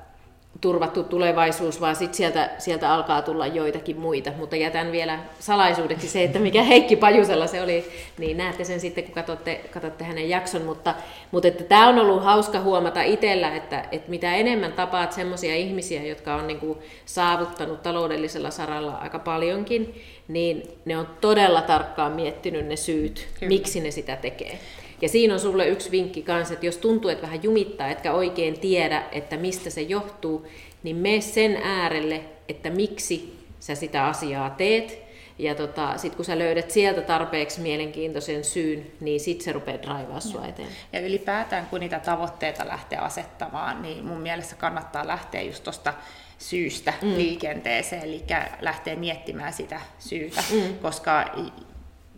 turvattu 0.61 1.03
tulevaisuus, 1.03 1.81
vaan 1.81 1.95
sitten 1.95 2.17
sieltä, 2.17 2.49
sieltä 2.57 2.93
alkaa 2.93 3.21
tulla 3.21 3.47
joitakin 3.47 3.99
muita. 3.99 4.31
Mutta 4.37 4.55
jätän 4.55 4.91
vielä 4.91 5.19
salaisuudeksi 5.39 6.07
se, 6.07 6.23
että 6.23 6.39
mikä 6.39 6.63
Heikki 6.63 6.95
Pajusella 6.95 7.47
se 7.47 7.61
oli, 7.61 7.85
niin 8.17 8.37
näette 8.37 8.63
sen 8.63 8.79
sitten, 8.79 9.03
kun 9.03 9.13
katsotte, 9.13 9.61
katsotte 9.71 10.03
hänen 10.03 10.29
jakson. 10.29 10.61
Mutta, 10.61 10.95
mutta 11.31 11.47
että 11.47 11.63
tämä 11.63 11.87
on 11.87 11.99
ollut 11.99 12.23
hauska 12.23 12.59
huomata 12.59 13.01
itsellä, 13.01 13.55
että, 13.55 13.85
että 13.91 14.09
mitä 14.09 14.35
enemmän 14.35 14.73
tapaat 14.73 15.11
semmoisia 15.11 15.55
ihmisiä, 15.55 16.03
jotka 16.03 16.35
on 16.35 16.47
niin 16.47 16.59
kuin 16.59 16.79
saavuttanut 17.05 17.83
taloudellisella 17.83 18.51
saralla 18.51 18.91
aika 18.91 19.19
paljonkin, 19.19 19.95
niin 20.27 20.63
ne 20.85 20.97
on 20.97 21.07
todella 21.21 21.61
tarkkaan 21.61 22.11
miettinyt 22.11 22.65
ne 22.65 22.75
syyt, 22.75 23.27
Kyllä. 23.39 23.49
miksi 23.49 23.81
ne 23.81 23.91
sitä 23.91 24.15
tekee. 24.15 24.59
Ja 25.01 25.09
siinä 25.09 25.33
on 25.33 25.39
sulle 25.39 25.67
yksi 25.67 25.91
vinkki 25.91 26.21
kanssa, 26.21 26.53
että 26.53 26.65
jos 26.65 26.77
tuntuu, 26.77 27.11
että 27.11 27.21
vähän 27.21 27.43
jumittaa, 27.43 27.89
etkä 27.89 28.13
oikein 28.13 28.59
tiedä, 28.59 29.03
että 29.11 29.37
mistä 29.37 29.69
se 29.69 29.81
johtuu, 29.81 30.47
niin 30.83 30.95
mene 30.95 31.21
sen 31.21 31.57
äärelle, 31.63 32.21
että 32.49 32.69
miksi 32.69 33.39
sä 33.59 33.75
sitä 33.75 34.05
asiaa 34.05 34.49
teet. 34.49 35.03
Ja 35.39 35.55
tota, 35.55 35.97
sitten 35.97 36.15
kun 36.15 36.25
sä 36.25 36.39
löydät 36.39 36.71
sieltä 36.71 37.01
tarpeeksi 37.01 37.61
mielenkiintoisen 37.61 38.43
syyn, 38.43 38.85
niin 38.99 39.19
sitten 39.19 39.45
se 39.45 39.51
rupeaa 39.51 39.81
draivaa 39.81 40.19
sua 40.19 40.47
eteen. 40.47 40.67
Ja 40.93 40.99
ylipäätään 40.99 41.65
kun 41.65 41.79
niitä 41.79 41.99
tavoitteita 41.99 42.67
lähtee 42.67 42.99
asettamaan, 42.99 43.81
niin 43.81 44.05
mun 44.05 44.21
mielestä 44.21 44.55
kannattaa 44.55 45.07
lähteä 45.07 45.41
just 45.41 45.63
tuosta 45.63 45.93
syystä 46.37 46.93
mm. 47.01 47.13
liikenteeseen, 47.15 48.03
eli 48.03 48.23
lähteä 48.61 48.95
miettimään 48.95 49.53
sitä 49.53 49.81
syytä, 49.99 50.43
mm. 50.51 50.75
koska 50.81 51.25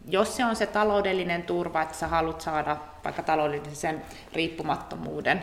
jos 0.08 0.38
se 0.38 0.46
on 0.46 0.56
se 0.56 0.66
taloudellinen 0.66 1.44
turva, 1.44 1.82
että 1.82 1.98
sä 1.98 2.08
haluat 2.08 2.42
saada 2.42 2.78
vaikka 3.04 3.24
taloudellisen 3.24 4.02
riippumattomuuden, 4.34 5.42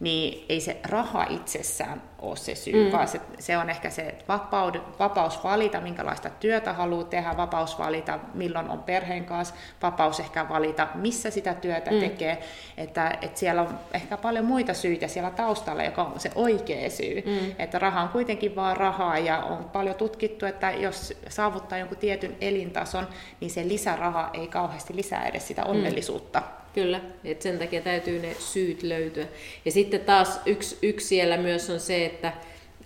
niin 0.00 0.44
ei 0.48 0.60
se 0.60 0.80
raha 0.88 1.26
itsessään 1.30 2.02
ole 2.18 2.36
se 2.36 2.54
syy, 2.54 2.84
mm. 2.84 2.92
vaan 2.92 3.08
se, 3.08 3.20
se 3.38 3.58
on 3.58 3.70
ehkä 3.70 3.90
se 3.90 4.14
vapaud, 4.28 4.74
vapaus 4.98 5.44
valita, 5.44 5.80
minkälaista 5.80 6.30
työtä 6.30 6.72
haluaa 6.72 7.04
tehdä, 7.04 7.36
vapaus 7.36 7.78
valita, 7.78 8.18
milloin 8.34 8.68
on 8.68 8.82
perheen 8.82 9.24
kanssa, 9.24 9.54
vapaus 9.82 10.20
ehkä 10.20 10.48
valita, 10.48 10.88
missä 10.94 11.30
sitä 11.30 11.54
työtä 11.54 11.90
mm. 11.90 12.00
tekee. 12.00 12.42
Että, 12.76 13.18
että 13.22 13.40
siellä 13.40 13.62
on 13.62 13.78
ehkä 13.94 14.16
paljon 14.16 14.44
muita 14.44 14.74
syitä 14.74 15.08
siellä 15.08 15.30
taustalla, 15.30 15.82
joka 15.82 16.02
on 16.02 16.20
se 16.20 16.30
oikea 16.34 16.90
syy. 16.90 17.22
Mm. 17.26 17.54
Että 17.58 17.78
raha 17.78 18.02
on 18.02 18.08
kuitenkin 18.08 18.56
vaan 18.56 18.76
rahaa 18.76 19.18
ja 19.18 19.38
on 19.38 19.64
paljon 19.64 19.94
tutkittu, 19.94 20.46
että 20.46 20.70
jos 20.70 21.12
saavuttaa 21.28 21.78
jonkun 21.78 21.98
tietyn 21.98 22.36
elintason, 22.40 23.08
niin 23.40 23.50
se 23.50 23.68
lisäraha 23.68 24.30
ei 24.32 24.46
kauheasti 24.46 24.96
lisää 24.96 25.26
edes 25.26 25.48
sitä 25.48 25.62
mm. 25.62 25.70
onnellisuutta. 25.70 26.40
Mm. 26.40 26.59
Kyllä, 26.74 27.00
että 27.24 27.42
sen 27.42 27.58
takia 27.58 27.80
täytyy 27.80 28.18
ne 28.18 28.36
syyt 28.38 28.82
löytyä. 28.82 29.26
Ja 29.64 29.72
sitten 29.72 30.00
taas 30.00 30.40
yksi, 30.46 30.78
yksi 30.82 31.06
siellä 31.06 31.36
myös 31.36 31.70
on 31.70 31.80
se, 31.80 32.06
että 32.06 32.32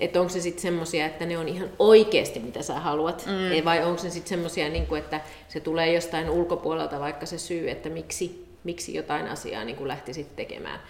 että 0.00 0.20
onko 0.20 0.32
se 0.32 0.40
sitten 0.40 0.62
semmoisia, 0.62 1.06
että 1.06 1.26
ne 1.26 1.38
on 1.38 1.48
ihan 1.48 1.70
oikeasti 1.78 2.40
mitä 2.40 2.62
sä 2.62 2.74
haluat, 2.74 3.26
mm. 3.26 3.64
vai 3.64 3.84
onko 3.84 4.02
se 4.02 4.10
sitten 4.10 4.28
semmoisia, 4.28 4.68
niin 4.68 4.96
että 4.98 5.20
se 5.48 5.60
tulee 5.60 5.92
jostain 5.92 6.30
ulkopuolelta 6.30 7.00
vaikka 7.00 7.26
se 7.26 7.38
syy, 7.38 7.70
että 7.70 7.88
miksi, 7.88 8.46
miksi 8.64 8.94
jotain 8.94 9.26
asiaa 9.26 9.64
niin 9.64 9.88
lähtisit 9.88 10.36
tekemään 10.36 10.80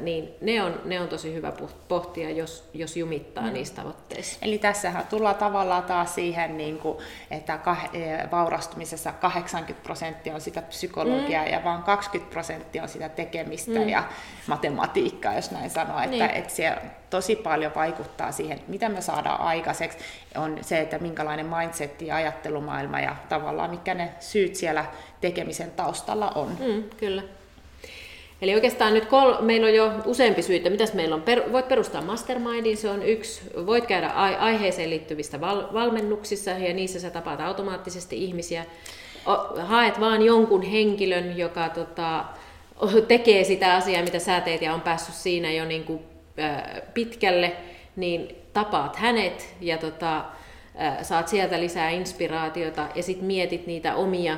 niin 0.00 0.28
ne 0.40 0.62
on, 0.62 0.80
ne 0.84 1.00
on 1.00 1.08
tosi 1.08 1.34
hyvä 1.34 1.52
pohtia, 1.88 2.30
jos, 2.30 2.68
jos 2.74 2.96
jumittaa 2.96 3.44
mm. 3.44 3.52
niistä 3.52 3.76
tavoitteissa. 3.76 4.38
Eli 4.42 4.58
tässähän 4.58 5.06
tullaan 5.06 5.34
tavallaan 5.34 5.82
taas 5.82 6.14
siihen, 6.14 6.56
niin 6.56 6.78
kuin, 6.78 6.98
että 7.30 7.58
e, 7.92 8.30
vaurastumisessa 8.30 9.12
80 9.12 9.84
prosenttia 9.84 10.34
on 10.34 10.40
sitä 10.40 10.62
psykologiaa 10.62 11.44
mm. 11.44 11.50
ja 11.50 11.64
vain 11.64 11.82
20 11.82 12.32
prosenttia 12.32 12.82
on 12.82 12.88
sitä 12.88 13.08
tekemistä 13.08 13.70
mm. 13.70 13.88
ja 13.88 14.04
matematiikkaa, 14.46 15.34
jos 15.34 15.50
näin 15.50 15.70
sanoo. 15.70 15.98
Että, 15.98 16.10
niin. 16.10 16.30
että 16.30 16.54
se 16.54 16.72
tosi 17.10 17.36
paljon 17.36 17.72
vaikuttaa 17.74 18.32
siihen, 18.32 18.60
mitä 18.68 18.88
me 18.88 19.00
saadaan 19.00 19.40
aikaiseksi, 19.40 19.98
on 20.36 20.58
se, 20.60 20.80
että 20.80 20.98
minkälainen 20.98 21.46
mindset 21.46 22.02
ja 22.02 22.16
ajattelumaailma 22.16 23.00
ja 23.00 23.16
tavallaan 23.28 23.70
mikä 23.70 23.94
ne 23.94 24.12
syyt 24.20 24.56
siellä 24.56 24.84
tekemisen 25.20 25.70
taustalla 25.70 26.30
on. 26.30 26.48
Mm, 26.48 26.82
kyllä. 26.96 27.22
Eli 28.42 28.54
oikeastaan 28.54 28.94
nyt 28.94 29.04
kol, 29.04 29.34
meillä 29.40 29.66
on 29.66 29.74
jo 29.74 29.92
useampi 30.04 30.42
syitä. 30.42 30.70
Mitäs 30.70 30.94
meillä 30.94 31.14
on? 31.14 31.22
Per, 31.22 31.52
voit 31.52 31.68
perustaa 31.68 32.02
mastermindin, 32.02 32.76
se 32.76 32.90
on 32.90 33.02
yksi. 33.02 33.42
Voit 33.66 33.86
käydä 33.86 34.08
aiheeseen 34.38 34.90
liittyvistä 34.90 35.40
val, 35.40 35.72
valmennuksissa 35.72 36.50
ja 36.50 36.74
niissä 36.74 37.00
sä 37.00 37.10
tapaat 37.10 37.40
automaattisesti 37.40 38.24
ihmisiä. 38.24 38.64
O, 39.26 39.60
haet 39.60 40.00
vaan 40.00 40.22
jonkun 40.22 40.62
henkilön, 40.62 41.38
joka 41.38 41.68
tota, 41.68 42.24
tekee 43.08 43.44
sitä 43.44 43.74
asiaa, 43.74 44.02
mitä 44.02 44.18
sä 44.18 44.40
teet 44.40 44.62
ja 44.62 44.74
on 44.74 44.80
päässyt 44.80 45.14
siinä 45.14 45.52
jo 45.52 45.64
niin 45.64 45.84
kuin, 45.84 46.00
ä, 46.38 46.82
pitkälle, 46.94 47.52
niin 47.96 48.36
tapaat 48.52 48.96
hänet 48.96 49.54
ja 49.60 49.78
tota, 49.78 50.24
saat 51.02 51.28
sieltä 51.28 51.60
lisää 51.60 51.90
inspiraatiota 51.90 52.86
ja 52.94 53.02
sitten 53.02 53.26
mietit 53.26 53.66
niitä 53.66 53.94
omia, 53.94 54.36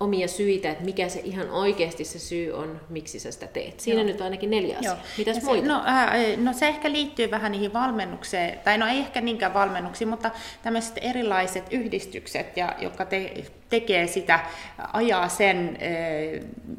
omia 0.00 0.28
syitä, 0.28 0.70
että 0.70 0.84
mikä 0.84 1.08
se 1.08 1.20
ihan 1.24 1.50
oikeasti 1.50 2.04
se 2.04 2.18
syy 2.18 2.52
on, 2.52 2.80
miksi 2.88 3.18
sä 3.18 3.30
sitä 3.30 3.46
teet. 3.46 3.80
Siinä 3.80 4.00
Joo. 4.00 4.06
nyt 4.06 4.20
ainakin 4.20 4.50
neljä 4.50 4.78
asiaa. 4.78 4.96
Mitäs 5.18 5.36
se, 5.36 5.42
muita? 5.42 5.68
No, 5.68 5.82
ää, 5.86 6.12
no 6.36 6.52
se 6.52 6.68
ehkä 6.68 6.92
liittyy 6.92 7.30
vähän 7.30 7.52
niihin 7.52 7.72
valmennukseen, 7.72 8.58
tai 8.58 8.78
no 8.78 8.86
ei 8.86 8.98
ehkä 8.98 9.20
niinkään 9.20 9.54
valmennuksiin, 9.54 10.08
mutta 10.08 10.30
tämmöiset 10.62 10.98
erilaiset 11.00 11.64
yhdistykset, 11.70 12.56
ja, 12.56 12.74
jotka 12.78 13.04
te, 13.04 13.44
tekee 13.68 14.06
sitä, 14.06 14.40
ajaa 14.92 15.28
sen 15.28 15.78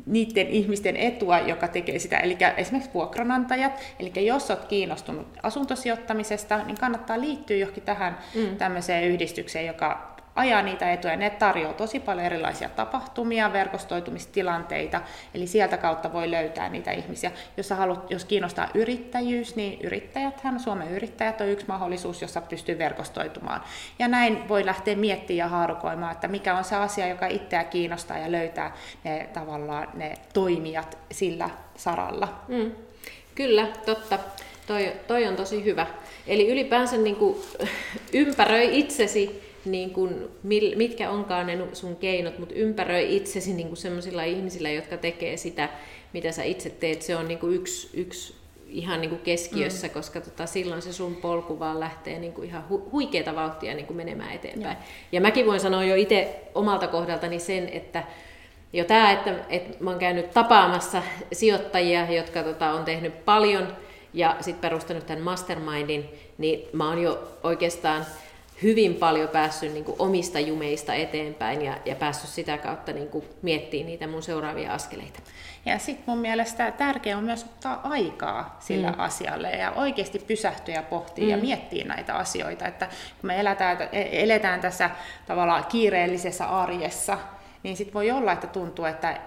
niiden 0.06 0.48
ihmisten 0.48 0.98
etua, 0.98 1.40
joka 1.40 1.68
tekee 1.68 2.00
sitä. 2.00 2.18
Eli 2.18 2.38
esimerkiksi 2.58 2.94
vuokranantajat, 2.94 3.80
eli 4.00 4.26
jos 4.26 4.52
olet 4.52 4.66
kiinnostunut 4.66 5.28
asuntosijoittamisesta, 5.44 6.64
niin 6.64 6.78
kannattaa 6.78 7.22
liittyä 7.22 7.58
johonkin 7.58 7.84
tähän 7.84 8.18
mm. 8.36 8.58
tämmöiseen 8.58 9.04
yhdistykseen, 9.04 9.66
joka 9.66 10.11
ajaa 10.36 10.62
niitä 10.62 10.94
etuja. 10.94 11.16
Ne 11.16 11.30
tarjoaa 11.30 11.74
tosi 11.74 12.00
paljon 12.00 12.26
erilaisia 12.26 12.70
tapahtumia, 12.70 13.54
verkostoitumistilanteita, 13.54 15.02
eli 15.34 15.48
sieltä 15.48 15.78
kautta 15.78 16.14
voi 16.14 16.32
löytää 16.32 16.70
niitä 16.70 16.92
ihmisiä. 16.92 17.32
Jos, 17.58 17.70
haluat, 17.70 18.12
jos 18.12 18.26
kiinnostaa 18.26 18.68
yrittäjyys, 18.74 19.56
niin 19.56 19.82
yrittäjäthän, 19.82 20.60
Suomen 20.60 20.92
yrittäjät 20.92 21.42
on 21.42 21.48
yksi 21.48 21.66
mahdollisuus, 21.68 22.22
jossa 22.22 22.42
pystyy 22.42 22.78
verkostoitumaan. 22.78 23.62
Ja 24.00 24.08
näin 24.08 24.50
voi 24.50 24.66
lähteä 24.66 24.96
miettimään 24.96 25.38
ja 25.38 25.48
haarukoimaan, 25.48 26.12
että 26.12 26.28
mikä 26.28 26.56
on 26.56 26.64
se 26.64 26.76
asia, 26.76 27.08
joka 27.08 27.28
itseä 27.28 27.64
kiinnostaa 27.64 28.18
ja 28.18 28.32
löytää 28.32 28.76
ne 29.04 29.30
tavallaan 29.34 29.88
ne 29.94 30.14
toimijat 30.34 30.98
sillä 31.12 31.50
saralla. 31.76 32.42
Mm. 32.48 32.72
Kyllä, 33.36 33.68
totta. 33.86 34.20
Toi, 34.68 34.94
toi 35.08 35.28
on 35.28 35.36
tosi 35.36 35.66
hyvä. 35.66 35.88
Eli 36.28 36.52
ylipäänsä 36.52 36.98
niin 36.98 37.16
kuin, 37.16 37.42
ympäröi 38.14 38.80
itsesi 38.80 39.51
niin 39.66 39.90
kuin, 39.90 40.30
mitkä 40.76 41.10
onkaan 41.10 41.48
ne 41.48 41.58
sun 41.74 41.96
keinot, 41.96 42.40
mutta 42.40 42.56
ympäröi 42.56 43.16
itsesi 43.16 43.54
niin 43.54 43.78
sellaisilla 43.78 44.24
ihmisillä, 44.24 44.70
jotka 44.70 44.98
tekee 44.98 45.38
sitä, 45.38 45.70
mitä 46.14 46.32
sä 46.32 46.44
itse 46.44 46.70
teet. 46.70 47.02
Se 47.02 47.16
on 47.16 47.28
niin 47.28 47.40
kuin 47.40 47.54
yksi, 47.54 47.90
yksi 47.94 48.36
ihan 48.68 49.02
niin 49.02 49.10
kuin 49.10 49.22
keskiössä, 49.22 49.88
mm. 49.88 49.94
koska 49.94 50.22
tota, 50.22 50.46
silloin 50.46 50.82
se 50.82 50.94
sun 50.94 51.16
polku 51.16 51.60
vaan 51.60 51.80
lähtee 51.80 52.20
niin 52.20 52.34
kuin 52.34 52.48
ihan 52.48 52.64
hu- 52.70 52.92
huikeata 52.92 53.36
vauhtia 53.36 53.74
niin 53.74 53.86
kuin 53.86 53.98
menemään 53.98 54.34
eteenpäin. 54.34 54.78
Ja. 54.78 54.84
ja 55.12 55.22
mäkin 55.22 55.46
voin 55.46 55.60
sanoa 55.60 55.84
jo 55.84 55.96
itse 55.96 56.42
omalta 56.56 56.88
kohdaltani 56.88 57.40
sen, 57.40 57.70
että 57.70 58.04
jo 58.74 58.84
tämä, 58.84 59.12
että, 59.12 59.36
että 59.50 59.84
mä 59.84 59.90
oon 59.90 60.00
käynyt 60.00 60.32
tapaamassa 60.32 61.04
sijoittajia, 61.34 62.12
jotka 62.12 62.44
tota, 62.44 62.72
on 62.72 62.86
tehnyt 62.86 63.26
paljon 63.26 63.68
ja 64.14 64.36
sitten 64.40 64.62
perustanut 64.62 65.06
tämän 65.06 65.24
mastermindin, 65.24 66.10
niin 66.38 66.68
mä 66.74 66.90
oon 66.90 67.02
jo 67.02 67.28
oikeastaan 67.44 68.06
hyvin 68.64 68.96
paljon 68.96 69.30
päässyt 69.30 69.74
niin 69.74 69.86
kuin 69.86 69.96
omista 70.00 70.40
jumeista 70.40 70.94
eteenpäin 70.94 71.62
ja, 71.62 71.78
ja 71.86 71.96
päässyt 71.96 72.30
sitä 72.30 72.58
kautta 72.58 72.94
niin 72.94 73.10
kuin 73.10 73.26
miettimään 73.42 73.88
niitä 73.88 74.08
mun 74.08 74.24
seuraavia 74.24 74.74
askeleita. 74.74 75.20
Ja 75.66 75.80
sitten 75.80 76.04
mun 76.08 76.18
mielestä 76.18 76.72
tärkeää 76.72 77.18
on 77.18 77.24
myös 77.24 77.44
ottaa 77.44 77.82
aikaa 77.84 78.58
sillä 78.60 78.92
mm. 78.92 79.00
asialle 79.00 79.50
ja 79.50 79.72
oikeasti 79.72 80.20
pysähtyä 80.20 80.76
ja 80.76 80.84
pohtia 80.84 81.26
mm. 81.26 81.32
ja 81.32 81.38
miettiä 81.38 81.86
näitä 81.86 82.16
asioita. 82.16 82.68
Että 82.68 82.86
kun 82.86 83.28
me 83.28 83.40
eletään, 83.40 83.78
eletään 84.12 84.62
tässä 84.62 84.90
tavallaan 85.26 85.66
kiireellisessä 85.66 86.46
arjessa, 86.46 87.18
niin 87.64 87.78
sitten 87.78 87.94
voi 87.94 88.12
olla, 88.12 88.32
että 88.32 88.48
tuntuu, 88.48 88.86
että 88.86 89.20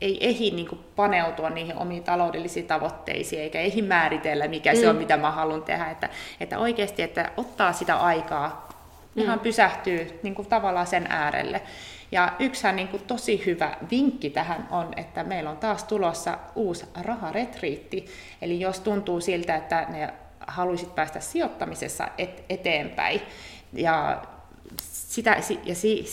ei 0.00 0.28
ehdi 0.28 0.50
niin 0.50 0.68
kuin 0.68 0.80
paneutua 0.96 1.50
niihin 1.50 1.76
omiin 1.76 2.04
taloudellisiin 2.04 2.66
tavoitteisiin, 2.66 3.42
eikä 3.42 3.60
ehdi 3.60 3.82
määritellä, 3.82 4.48
mikä 4.48 4.72
mm. 4.72 4.78
se 4.78 4.88
on, 4.88 4.94
mm. 4.94 5.00
mitä 5.00 5.16
mä 5.16 5.30
haluan 5.30 5.62
tehdä. 5.62 5.90
Että, 5.90 6.08
että 6.40 6.58
oikeasti, 6.58 7.02
että 7.02 7.30
ottaa 7.36 7.72
sitä 7.72 7.96
aikaa, 7.96 8.68
mm. 9.14 9.22
ihan 9.22 9.40
pysähtyy 9.40 10.20
niin 10.22 10.34
kuin 10.34 10.48
tavallaan 10.48 10.86
sen 10.86 11.06
äärelle. 11.08 11.62
Ja 12.12 12.32
yksihän 12.38 12.76
niin 12.76 12.88
kuin 12.88 13.02
tosi 13.06 13.42
hyvä 13.46 13.76
vinkki 13.90 14.30
tähän 14.30 14.68
on, 14.70 14.88
että 14.96 15.24
meillä 15.24 15.50
on 15.50 15.56
taas 15.56 15.84
tulossa 15.84 16.38
uusi 16.54 16.86
raharetriitti. 17.02 18.06
Eli 18.42 18.60
jos 18.60 18.80
tuntuu 18.80 19.20
siltä, 19.20 19.56
että 19.56 19.86
ne 19.88 20.14
haluaisit 20.46 20.94
päästä 20.94 21.20
sijoittamisessa 21.20 22.08
et, 22.18 22.44
eteenpäin, 22.48 23.20
ja 23.72 24.22
sitä, 25.10 25.36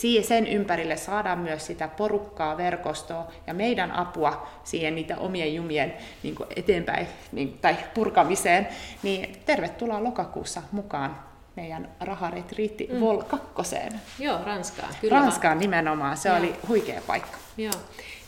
ja 0.02 0.22
sen 0.22 0.46
ympärille 0.46 0.96
saadaan 0.96 1.38
myös 1.38 1.66
sitä 1.66 1.88
porukkaa, 1.88 2.56
verkostoa 2.56 3.26
ja 3.46 3.54
meidän 3.54 3.92
apua 3.92 4.48
siihen 4.64 4.94
niitä 4.94 5.16
omien 5.16 5.54
jumien 5.54 5.94
niin 6.22 6.34
kuin 6.34 6.48
eteenpäin 6.56 7.06
niin, 7.32 7.58
tai 7.58 7.76
purkamiseen, 7.94 8.68
niin 9.02 9.36
tervetuloa 9.46 10.04
lokakuussa 10.04 10.62
mukaan 10.72 11.16
meidän 11.56 11.88
raharetriitti 12.00 12.88
mm. 12.92 13.00
Vol 13.00 13.22
2. 13.22 13.76
Joo, 14.18 14.38
Ranskaan. 14.44 14.94
Kyllä 15.00 15.14
Ranskaan 15.14 15.50
vaan. 15.50 15.58
nimenomaan, 15.58 16.16
se 16.16 16.28
Joo. 16.28 16.38
oli 16.38 16.54
huikea 16.68 17.00
paikka. 17.06 17.38
Joo. 17.56 17.72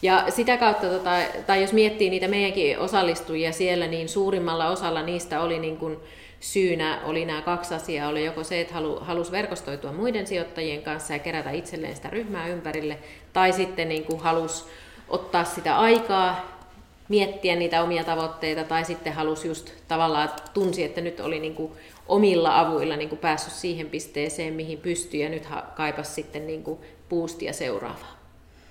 Ja 0.03 0.25
sitä 0.29 0.57
kautta, 0.57 0.87
tota, 0.87 1.11
tai 1.47 1.63
jos 1.63 1.73
miettii 1.73 2.11
niitä 2.11 2.29
meidänkin 2.29 2.79
osallistujia 2.79 3.53
siellä, 3.53 3.87
niin 3.87 4.09
suurimmalla 4.09 4.69
osalla 4.69 5.03
niistä 5.03 5.41
oli 5.41 5.59
niin 5.59 5.77
kuin, 5.77 5.97
syynä 6.41 7.01
oli 7.05 7.25
nämä 7.25 7.43
kaksi 7.43 7.75
asiaa. 7.75 8.09
Oli 8.09 8.25
joko 8.25 8.45
se, 8.45 8.61
että 8.61 8.75
halu, 8.75 9.01
halusi 9.01 9.33
verkostoitua 9.33 9.93
muiden 9.93 10.27
sijoittajien 10.27 10.83
kanssa 10.83 11.13
ja 11.13 11.19
kerätä 11.19 11.51
itselleen 11.51 11.97
sitä 11.97 12.11
ryhmää 12.11 12.49
ympärille, 12.49 12.99
tai 13.33 13.53
sitten 13.53 13.89
niin 13.89 14.05
kuin 14.05 14.21
halusi 14.21 14.65
ottaa 15.09 15.45
sitä 15.45 15.79
aikaa, 15.79 16.61
miettiä 17.09 17.57
niitä 17.57 17.83
omia 17.83 18.05
tavoitteita, 18.05 18.65
tai 18.65 18.85
sitten 18.85 19.13
halusi 19.13 19.49
just 19.49 19.71
tavallaan 19.89 20.31
tunsi, 20.55 20.85
että 20.85 21.01
nyt 21.01 21.21
oli 21.21 21.41
niin 21.41 21.55
kuin 21.55 21.73
omilla 22.09 22.61
avuilla 22.61 22.97
niin 22.97 23.09
kuin 23.09 23.19
päässyt 23.19 23.53
siihen 23.53 23.91
pisteeseen, 23.91 24.55
mihin 24.55 24.79
pystyy, 24.79 25.21
ja 25.21 25.29
nyt 25.29 25.49
kaipasi 25.75 26.13
sitten 26.13 26.47
niin 26.47 26.63
kuin 26.63 26.79
boostia 27.09 27.53
seuraavaa. 27.53 28.20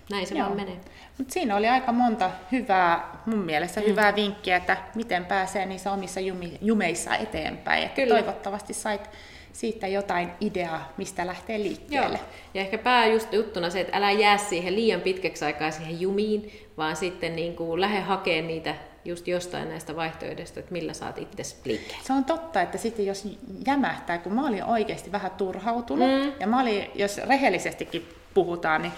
Näin 0.09 0.27
se 0.27 0.35
Joo. 0.35 0.45
vaan 0.45 0.57
menee. 0.57 0.77
Mut 1.17 1.31
siinä 1.31 1.55
oli 1.55 1.67
aika 1.67 1.91
monta 1.91 2.31
hyvää, 2.51 3.21
mun 3.25 3.39
mielestä 3.39 3.79
mm. 3.81 3.85
hyvää 3.85 4.15
vinkkiä, 4.15 4.55
että 4.57 4.77
miten 4.95 5.25
pääsee 5.25 5.65
niissä 5.65 5.91
omissa 5.91 6.19
jumi, 6.19 6.57
jumeissa 6.61 7.15
eteenpäin. 7.15 7.83
Että 7.83 8.01
Kyllä. 8.01 8.15
toivottavasti 8.15 8.73
sait 8.73 9.09
siitä 9.53 9.87
jotain 9.87 10.31
ideaa, 10.41 10.93
mistä 10.97 11.27
lähtee 11.27 11.59
liikkeelle. 11.59 12.17
Joo. 12.17 12.27
Ja 12.53 12.61
ehkä 12.61 12.77
pää 12.77 13.05
just 13.05 13.33
juttuna 13.33 13.69
se, 13.69 13.81
että 13.81 13.97
älä 13.97 14.11
jää 14.11 14.37
siihen 14.37 14.75
liian 14.75 15.01
pitkäksi 15.01 15.45
aikaa 15.45 15.71
siihen 15.71 16.01
jumiin, 16.01 16.51
vaan 16.77 16.95
sitten 16.95 17.35
niin 17.35 17.55
kuin 17.55 17.81
lähde 17.81 17.99
hakemaan 17.99 18.47
niitä 18.47 18.75
just 19.05 19.27
jostain 19.27 19.69
näistä 19.69 19.95
vaihtoehdoista, 19.95 20.59
että 20.59 20.71
millä 20.71 20.93
saat 20.93 21.17
itse 21.17 21.43
liikkeelle. 21.65 22.03
Se 22.03 22.13
on 22.13 22.25
totta, 22.25 22.61
että 22.61 22.77
sitten 22.77 23.05
jos 23.05 23.37
jämähtää, 23.67 24.17
kun 24.17 24.33
mä 24.33 24.47
olin 24.47 24.63
oikeasti 24.63 25.11
vähän 25.11 25.31
turhautunut, 25.31 26.09
mm. 26.09 26.31
ja 26.39 26.47
mä 26.47 26.61
olin, 26.61 26.85
jos 26.95 27.17
rehellisestikin 27.17 28.09
puhutaan, 28.33 28.81
niin 28.81 28.93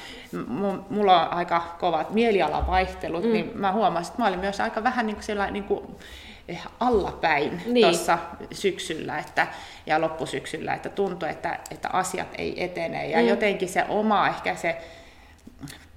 mulla 0.89 1.27
on 1.27 1.33
aika 1.33 1.75
kovat 1.79 2.09
mielialavaihtelut, 2.09 3.23
mm. 3.23 3.31
niin 3.31 3.51
mä 3.53 3.71
huomasin, 3.71 4.11
että 4.11 4.21
mä 4.21 4.27
olin 4.27 4.39
myös 4.39 4.59
aika 4.59 4.83
vähän 4.83 5.05
niin 5.05 5.15
kuin 5.15 5.23
siellä, 5.23 5.51
niin 5.51 5.63
kuin 5.63 5.95
eh, 6.47 6.61
allapäin 6.79 7.61
niin. 7.65 7.87
tuossa 7.87 8.17
syksyllä 8.51 9.17
että, 9.17 9.47
ja 9.85 10.01
loppusyksyllä, 10.01 10.73
että 10.73 10.89
tuntui, 10.89 11.29
että, 11.29 11.59
että 11.71 11.89
asiat 11.93 12.27
ei 12.37 12.63
etene. 12.63 13.07
Ja 13.07 13.21
mm. 13.21 13.27
jotenkin 13.27 13.69
se 13.69 13.85
oma 13.89 14.27
ehkä 14.27 14.55
se 14.55 14.77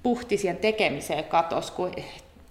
puhti 0.03 0.37
siihen 0.37 0.57
tekemiseen 0.57 1.23
katos, 1.23 1.71
kun 1.71 1.91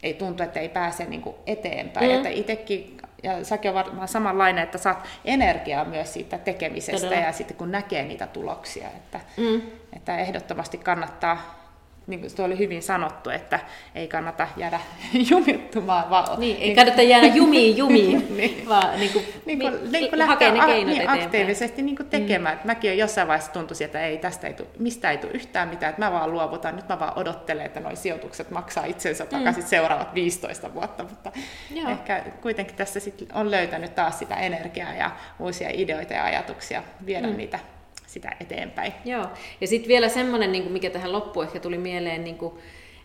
ei 0.03 0.15
tuntu, 0.15 0.43
että 0.43 0.61
ei 0.61 0.69
pääse 0.69 1.05
niin 1.05 1.23
kuin 1.23 1.37
eteenpäin. 1.47 2.11
Mm. 2.11 2.17
Että 2.17 2.29
itsekin, 2.29 2.94
ja 3.25 3.45
säkin 3.45 3.69
on 3.69 3.75
varmaan 3.75 4.09
samanlainen, 4.09 4.65
että 4.65 4.79
saat 4.79 5.05
energiaa 5.25 5.85
myös 5.85 6.13
siitä 6.13 6.39
tekemisestä 6.39 7.07
Todella. 7.07 7.27
ja 7.27 7.33
sitten 7.33 7.57
kun 7.57 7.73
näkee 7.73 8.05
niitä 8.05 8.27
tuloksia. 8.27 8.89
Että, 8.89 9.21
mm. 9.37 9.63
että 9.97 10.19
ehdottomasti 10.19 10.79
kannattaa 10.79 11.64
niin 12.07 12.21
kuin 12.21 12.45
oli 12.45 12.59
hyvin 12.59 12.83
sanottu, 12.83 13.31
että 13.31 13.61
ei 13.95 14.09
kannata 14.09 14.49
jäädä 14.57 14.81
jumittumaan. 15.31 16.11
Vaan, 16.11 16.41
niin, 16.41 16.57
ei 16.57 16.63
niin, 16.63 16.77
kannata 16.77 17.03
jäädä 17.03 17.27
jumiin 17.27 17.77
jumiin, 17.83 18.37
niin, 18.37 18.69
vaan 18.69 19.01
niin 19.01 19.13
kuin, 19.13 19.25
niin 19.47 19.59
kuin, 19.59 19.73
niin, 19.73 19.93
niin 19.93 20.11
kuin 20.11 20.23
hakea 20.23 20.53
ne 20.53 20.67
keinot 20.67 20.97
niin, 20.97 21.11
aktiivisesti 21.11 21.83
niin 21.83 21.97
kuin 21.97 22.09
tekemään. 22.09 22.57
Mm. 22.57 22.67
Mäkin 22.67 22.99
jossain 22.99 23.29
vaiheessa 23.29 23.53
tuntui, 23.53 23.77
että 23.81 24.07
ei, 24.07 24.19
tästä 24.19 24.47
ei 24.47 24.55
tule, 24.55 24.69
mistä 24.79 25.11
ei 25.11 25.19
tule 25.19 25.33
yhtään 25.33 25.69
mitään, 25.69 25.91
että 25.91 26.03
mä 26.03 26.13
vaan 26.13 26.33
luovutan, 26.33 26.77
nyt 26.77 26.89
mä 26.89 27.01
vaan 27.01 27.19
odottelen, 27.19 27.67
että 27.67 27.81
nuo 27.81 27.97
sijoitukset 27.97 28.51
maksaa 28.51 28.85
itsensä 28.85 29.27
takaisin 29.27 29.63
mm. 29.63 29.69
seuraavat 29.69 30.15
15 30.15 30.75
vuotta, 30.75 31.03
mutta 31.03 31.33
Joo. 31.75 31.91
ehkä 31.91 32.23
kuitenkin 32.43 32.77
tässä 32.77 33.01
sit 33.01 33.29
on 33.35 33.51
löytänyt 33.51 33.95
taas 33.95 34.19
sitä 34.19 34.35
energiaa 34.35 34.95
ja 34.95 35.11
uusia 35.39 35.69
ideoita 35.73 36.15
ja 36.15 36.25
ajatuksia 36.25 36.83
viedä 37.07 37.27
mm. 37.27 37.37
niitä 37.37 37.59
sitä 38.15 38.37
eteenpäin. 38.41 38.93
Joo, 39.05 39.27
ja 39.61 39.67
sitten 39.67 39.89
vielä 39.89 40.09
semmoinen, 40.09 40.53
niin 40.53 40.73
mikä 40.73 40.91
tähän 40.91 41.13
loppuun 41.13 41.47
ehkä 41.47 41.61
tuli 41.61 41.79
mieleen, 41.79 42.25
niin 42.25 42.39
kuin 42.39 42.55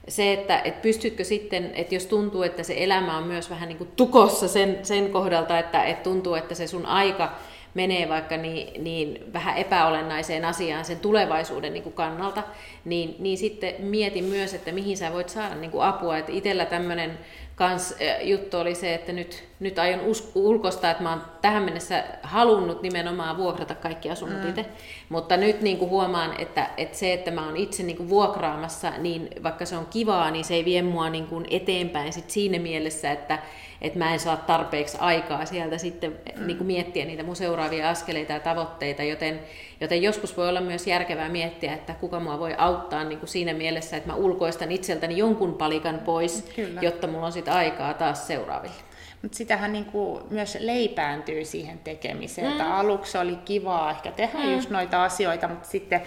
se, 0.07 0.33
että 0.33 0.61
et 0.63 0.81
pystytkö 0.81 1.23
sitten, 1.23 1.71
että 1.75 1.95
jos 1.95 2.05
tuntuu, 2.05 2.43
että 2.43 2.63
se 2.63 2.73
elämä 2.77 3.17
on 3.17 3.23
myös 3.23 3.49
vähän 3.49 3.69
niin 3.69 3.77
kuin 3.77 3.89
tukossa 3.95 4.47
sen, 4.47 4.79
sen 4.83 5.09
kohdalta, 5.09 5.59
että 5.59 5.83
et 5.83 6.03
tuntuu, 6.03 6.35
että 6.35 6.55
se 6.55 6.67
sun 6.67 6.85
aika 6.85 7.35
menee 7.73 8.09
vaikka 8.09 8.37
niin, 8.37 8.83
niin 8.83 9.33
vähän 9.33 9.57
epäolennaiseen 9.57 10.45
asiaan 10.45 10.85
sen 10.85 10.99
tulevaisuuden 10.99 11.73
niin 11.73 11.83
kuin 11.83 11.93
kannalta, 11.93 12.43
niin, 12.85 13.15
niin 13.19 13.37
sitten 13.37 13.75
mieti 13.79 14.21
myös, 14.21 14.53
että 14.53 14.71
mihin 14.71 14.97
sä 14.97 15.13
voit 15.13 15.29
saada 15.29 15.55
niin 15.55 15.71
kuin 15.71 15.83
apua. 15.83 16.17
Että 16.17 16.31
itsellä 16.31 16.65
tämmöinen 16.65 17.19
kans 17.59 17.95
juttu 18.21 18.57
oli 18.57 18.75
se, 18.75 18.93
että 18.93 19.11
nyt, 19.11 19.43
nyt 19.59 19.79
aion 19.79 19.99
ulkosta, 20.35 20.91
että 20.91 21.03
mä 21.03 21.09
oon 21.09 21.21
tähän 21.41 21.63
mennessä 21.63 22.03
halunnut 22.23 22.81
nimenomaan 22.81 23.37
vuokrata 23.37 23.75
kaikki 23.75 24.09
asunnot 24.09 24.43
mm. 24.43 24.49
itse, 24.49 24.65
mutta 25.09 25.37
nyt 25.37 25.61
niin 25.61 25.77
kuin 25.77 25.89
huomaan, 25.89 26.41
että, 26.41 26.69
että 26.77 26.97
se, 26.97 27.13
että 27.13 27.31
mä 27.31 27.45
oon 27.45 27.57
itse 27.57 27.83
niin 27.83 27.97
kuin 27.97 28.09
vuokraamassa, 28.09 28.91
niin 28.97 29.29
vaikka 29.43 29.65
se 29.65 29.77
on 29.77 29.85
kivaa, 29.85 30.31
niin 30.31 30.45
se 30.45 30.53
ei 30.53 30.65
vie 30.65 30.81
mua 30.81 31.09
niin 31.09 31.27
kuin 31.27 31.45
eteenpäin 31.49 32.13
sit 32.13 32.29
siinä 32.29 32.59
mielessä, 32.59 33.11
että, 33.11 33.39
että 33.81 34.00
mä 34.00 34.13
en 34.13 34.19
saa 34.19 34.38
tarpeeksi 34.38 34.98
aikaa 35.00 35.45
sieltä 35.45 35.77
sitten 35.77 36.12
mm. 36.36 36.48
niin 36.48 36.57
kuin 36.57 36.67
miettiä 36.67 37.05
niitä 37.05 37.24
mun 37.24 37.36
seuraavia 37.36 37.89
askeleita 37.89 38.33
ja 38.33 38.39
tavoitteita, 38.39 39.03
joten, 39.03 39.39
joten 39.81 40.01
joskus 40.01 40.38
voi 40.38 40.50
olla 40.50 40.62
myös 40.62 40.88
järkevää 40.88 41.29
miettiä, 41.29 41.74
että 41.74 41.93
kuka 41.93 42.19
mua 42.19 42.39
voi 42.39 42.55
auttaa 42.57 43.03
niin 43.03 43.19
kuin 43.19 43.29
siinä 43.29 43.53
mielessä, 43.53 43.98
että 43.98 44.09
mä 44.09 44.15
ulkoistan 44.15 44.71
itseltäni 44.71 45.17
jonkun 45.17 45.53
palikan 45.53 46.00
pois, 46.00 46.51
Kyllä. 46.55 46.81
jotta 46.81 47.07
mulla 47.07 47.25
on 47.25 47.31
sitten 47.31 47.53
aikaa 47.53 47.93
taas 47.93 48.27
seuraaville. 48.27 48.89
Mutta 49.21 49.38
sitähän 49.38 49.74
niin 49.74 49.86
kuin 49.86 50.24
myös 50.29 50.57
leipääntyy 50.59 51.45
siihen 51.45 51.79
tekemiseen. 51.79 52.48
Mm. 52.48 52.51
Että 52.51 52.77
aluksi 52.77 53.17
oli 53.17 53.36
kivaa 53.36 53.91
ehkä 53.91 54.12
tehdä 54.12 54.39
mm. 54.39 54.53
just 54.53 54.69
noita 54.69 55.03
asioita, 55.03 55.48
mutta 55.48 55.69
sitten 55.69 56.01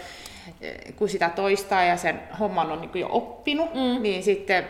eh, 0.60 0.94
kun 0.96 1.08
sitä 1.08 1.28
toistaa 1.28 1.84
ja 1.84 1.96
sen 1.96 2.20
homman 2.40 2.72
on 2.72 2.80
niin 2.80 2.90
jo 2.94 3.08
oppinut, 3.10 3.74
mm. 3.74 4.02
niin 4.02 4.22
sitten 4.22 4.64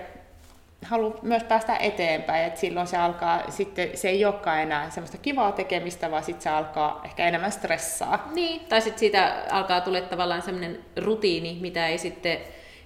haluaa 0.82 1.18
myös 1.22 1.42
päästä 1.44 1.76
eteenpäin, 1.76 2.44
että 2.44 2.60
silloin 2.60 2.86
se 2.86 2.96
alkaa, 2.96 3.50
sitten 3.50 3.90
se 3.94 4.08
ei 4.08 4.24
olekaan 4.24 4.62
enää 4.62 4.90
semmoista 4.90 5.18
kivaa 5.18 5.52
tekemistä, 5.52 6.10
vaan 6.10 6.24
sitten 6.24 6.42
se 6.42 6.50
alkaa 6.50 7.00
ehkä 7.04 7.28
enemmän 7.28 7.52
stressaa. 7.52 8.28
Niin, 8.34 8.60
tai 8.60 8.80
sitten 8.80 8.98
siitä 8.98 9.44
alkaa 9.50 9.80
tulla 9.80 10.00
tavallaan 10.00 10.42
semmoinen 10.42 10.78
rutiini, 10.96 11.58
mitä 11.60 11.86
ei 11.86 11.98
sitten, 11.98 12.38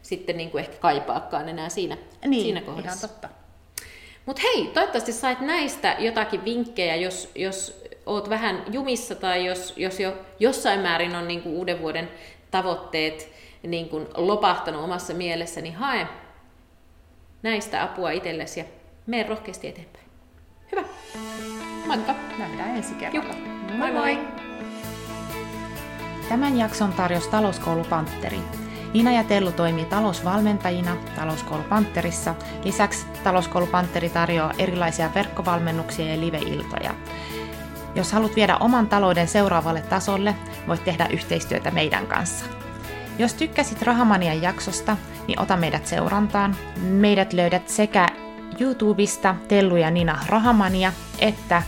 sitten 0.03 0.37
niin 0.37 0.51
kuin 0.51 0.65
ehkä 0.65 0.77
kaipaakaan 0.77 1.49
enää 1.49 1.69
siinä, 1.69 1.97
niin, 2.27 2.43
siinä 2.43 2.61
kohdassa. 2.61 2.89
ihan 2.89 2.99
totta. 3.01 3.29
Mutta 4.27 4.43
hei, 4.43 4.71
toivottavasti 4.75 5.13
sait 5.13 5.41
näistä 5.41 5.97
jotakin 5.99 6.45
vinkkejä, 6.45 6.97
jos, 6.97 7.31
jos 7.35 7.85
oot 8.07 8.31
vähän 8.31 8.65
jumissa 8.73 9.15
tai 9.15 9.47
jos, 9.47 9.75
jos 9.77 10.01
jo 10.01 10.17
jossain 10.41 10.81
määrin 10.81 11.17
on 11.17 11.29
niin 11.29 11.43
kuin 11.43 11.55
uuden 11.55 11.81
vuoden 11.81 12.09
tavoitteet 12.51 13.33
niin 13.63 13.89
kuin 13.89 14.07
lopahtanut 14.15 14.85
omassa 14.85 15.15
mielessä, 15.15 15.61
niin 15.61 15.75
hae 15.75 16.07
näistä 17.47 17.83
apua 17.83 18.11
itsellesi 18.11 18.61
ja 18.61 18.67
mene 19.07 19.29
rohkeasti 19.29 19.69
eteenpäin. 19.69 20.05
Hyvä. 20.73 20.83
Moikka. 21.87 22.15
Nähdään 22.39 22.77
ensi 22.77 22.95
kerralla. 22.95 23.35
Moi 23.77 23.93
moi. 23.93 24.19
Tämän 26.29 26.59
jakson 26.59 26.93
tarjosi 26.93 27.31
talouskoulu 27.31 27.85
Pantteri. 27.85 28.39
Nina 28.95 29.13
ja 29.13 29.25
Tellu 29.25 29.53
toimii 29.53 29.85
talousvalmentajina 29.85 30.97
Talouskoulu 31.17 31.63
Pantterissa. 31.63 32.35
Lisäksi 32.65 33.07
Talouskoulu 33.25 33.67
Pantteri 33.67 34.09
tarjoaa 34.09 34.53
erilaisia 34.59 35.11
verkkovalmennuksia 35.15 36.07
ja 36.07 36.21
live-iltoja. 36.21 36.95
Jos 37.95 38.13
haluat 38.13 38.37
viedä 38.37 38.57
oman 38.57 38.87
talouden 38.87 39.29
seuraavalle 39.29 39.81
tasolle, 39.81 40.35
voit 40.69 40.85
tehdä 40.85 41.07
yhteistyötä 41.07 41.71
meidän 41.71 42.07
kanssa. 42.07 42.45
Jos 43.19 43.35
tykkäsit 43.35 43.83
Rahamanian 43.83 44.43
jaksosta, 44.43 44.97
niin 45.27 45.41
ota 45.41 45.57
meidät 45.57 45.87
seurantaan. 45.87 46.57
Meidät 46.81 47.33
löydät 47.33 47.69
sekä 47.69 48.09
YouTubesta 48.61 49.37
Tellu 49.49 49.77
ja 49.77 49.91
Nina 49.91 50.19
Rahamania 50.27 50.93
että 51.19 51.63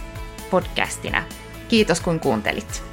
podcastina. 0.51 1.23
Kiitos 1.69 2.01
kun 2.01 2.21
kuuntelit. 2.21 2.88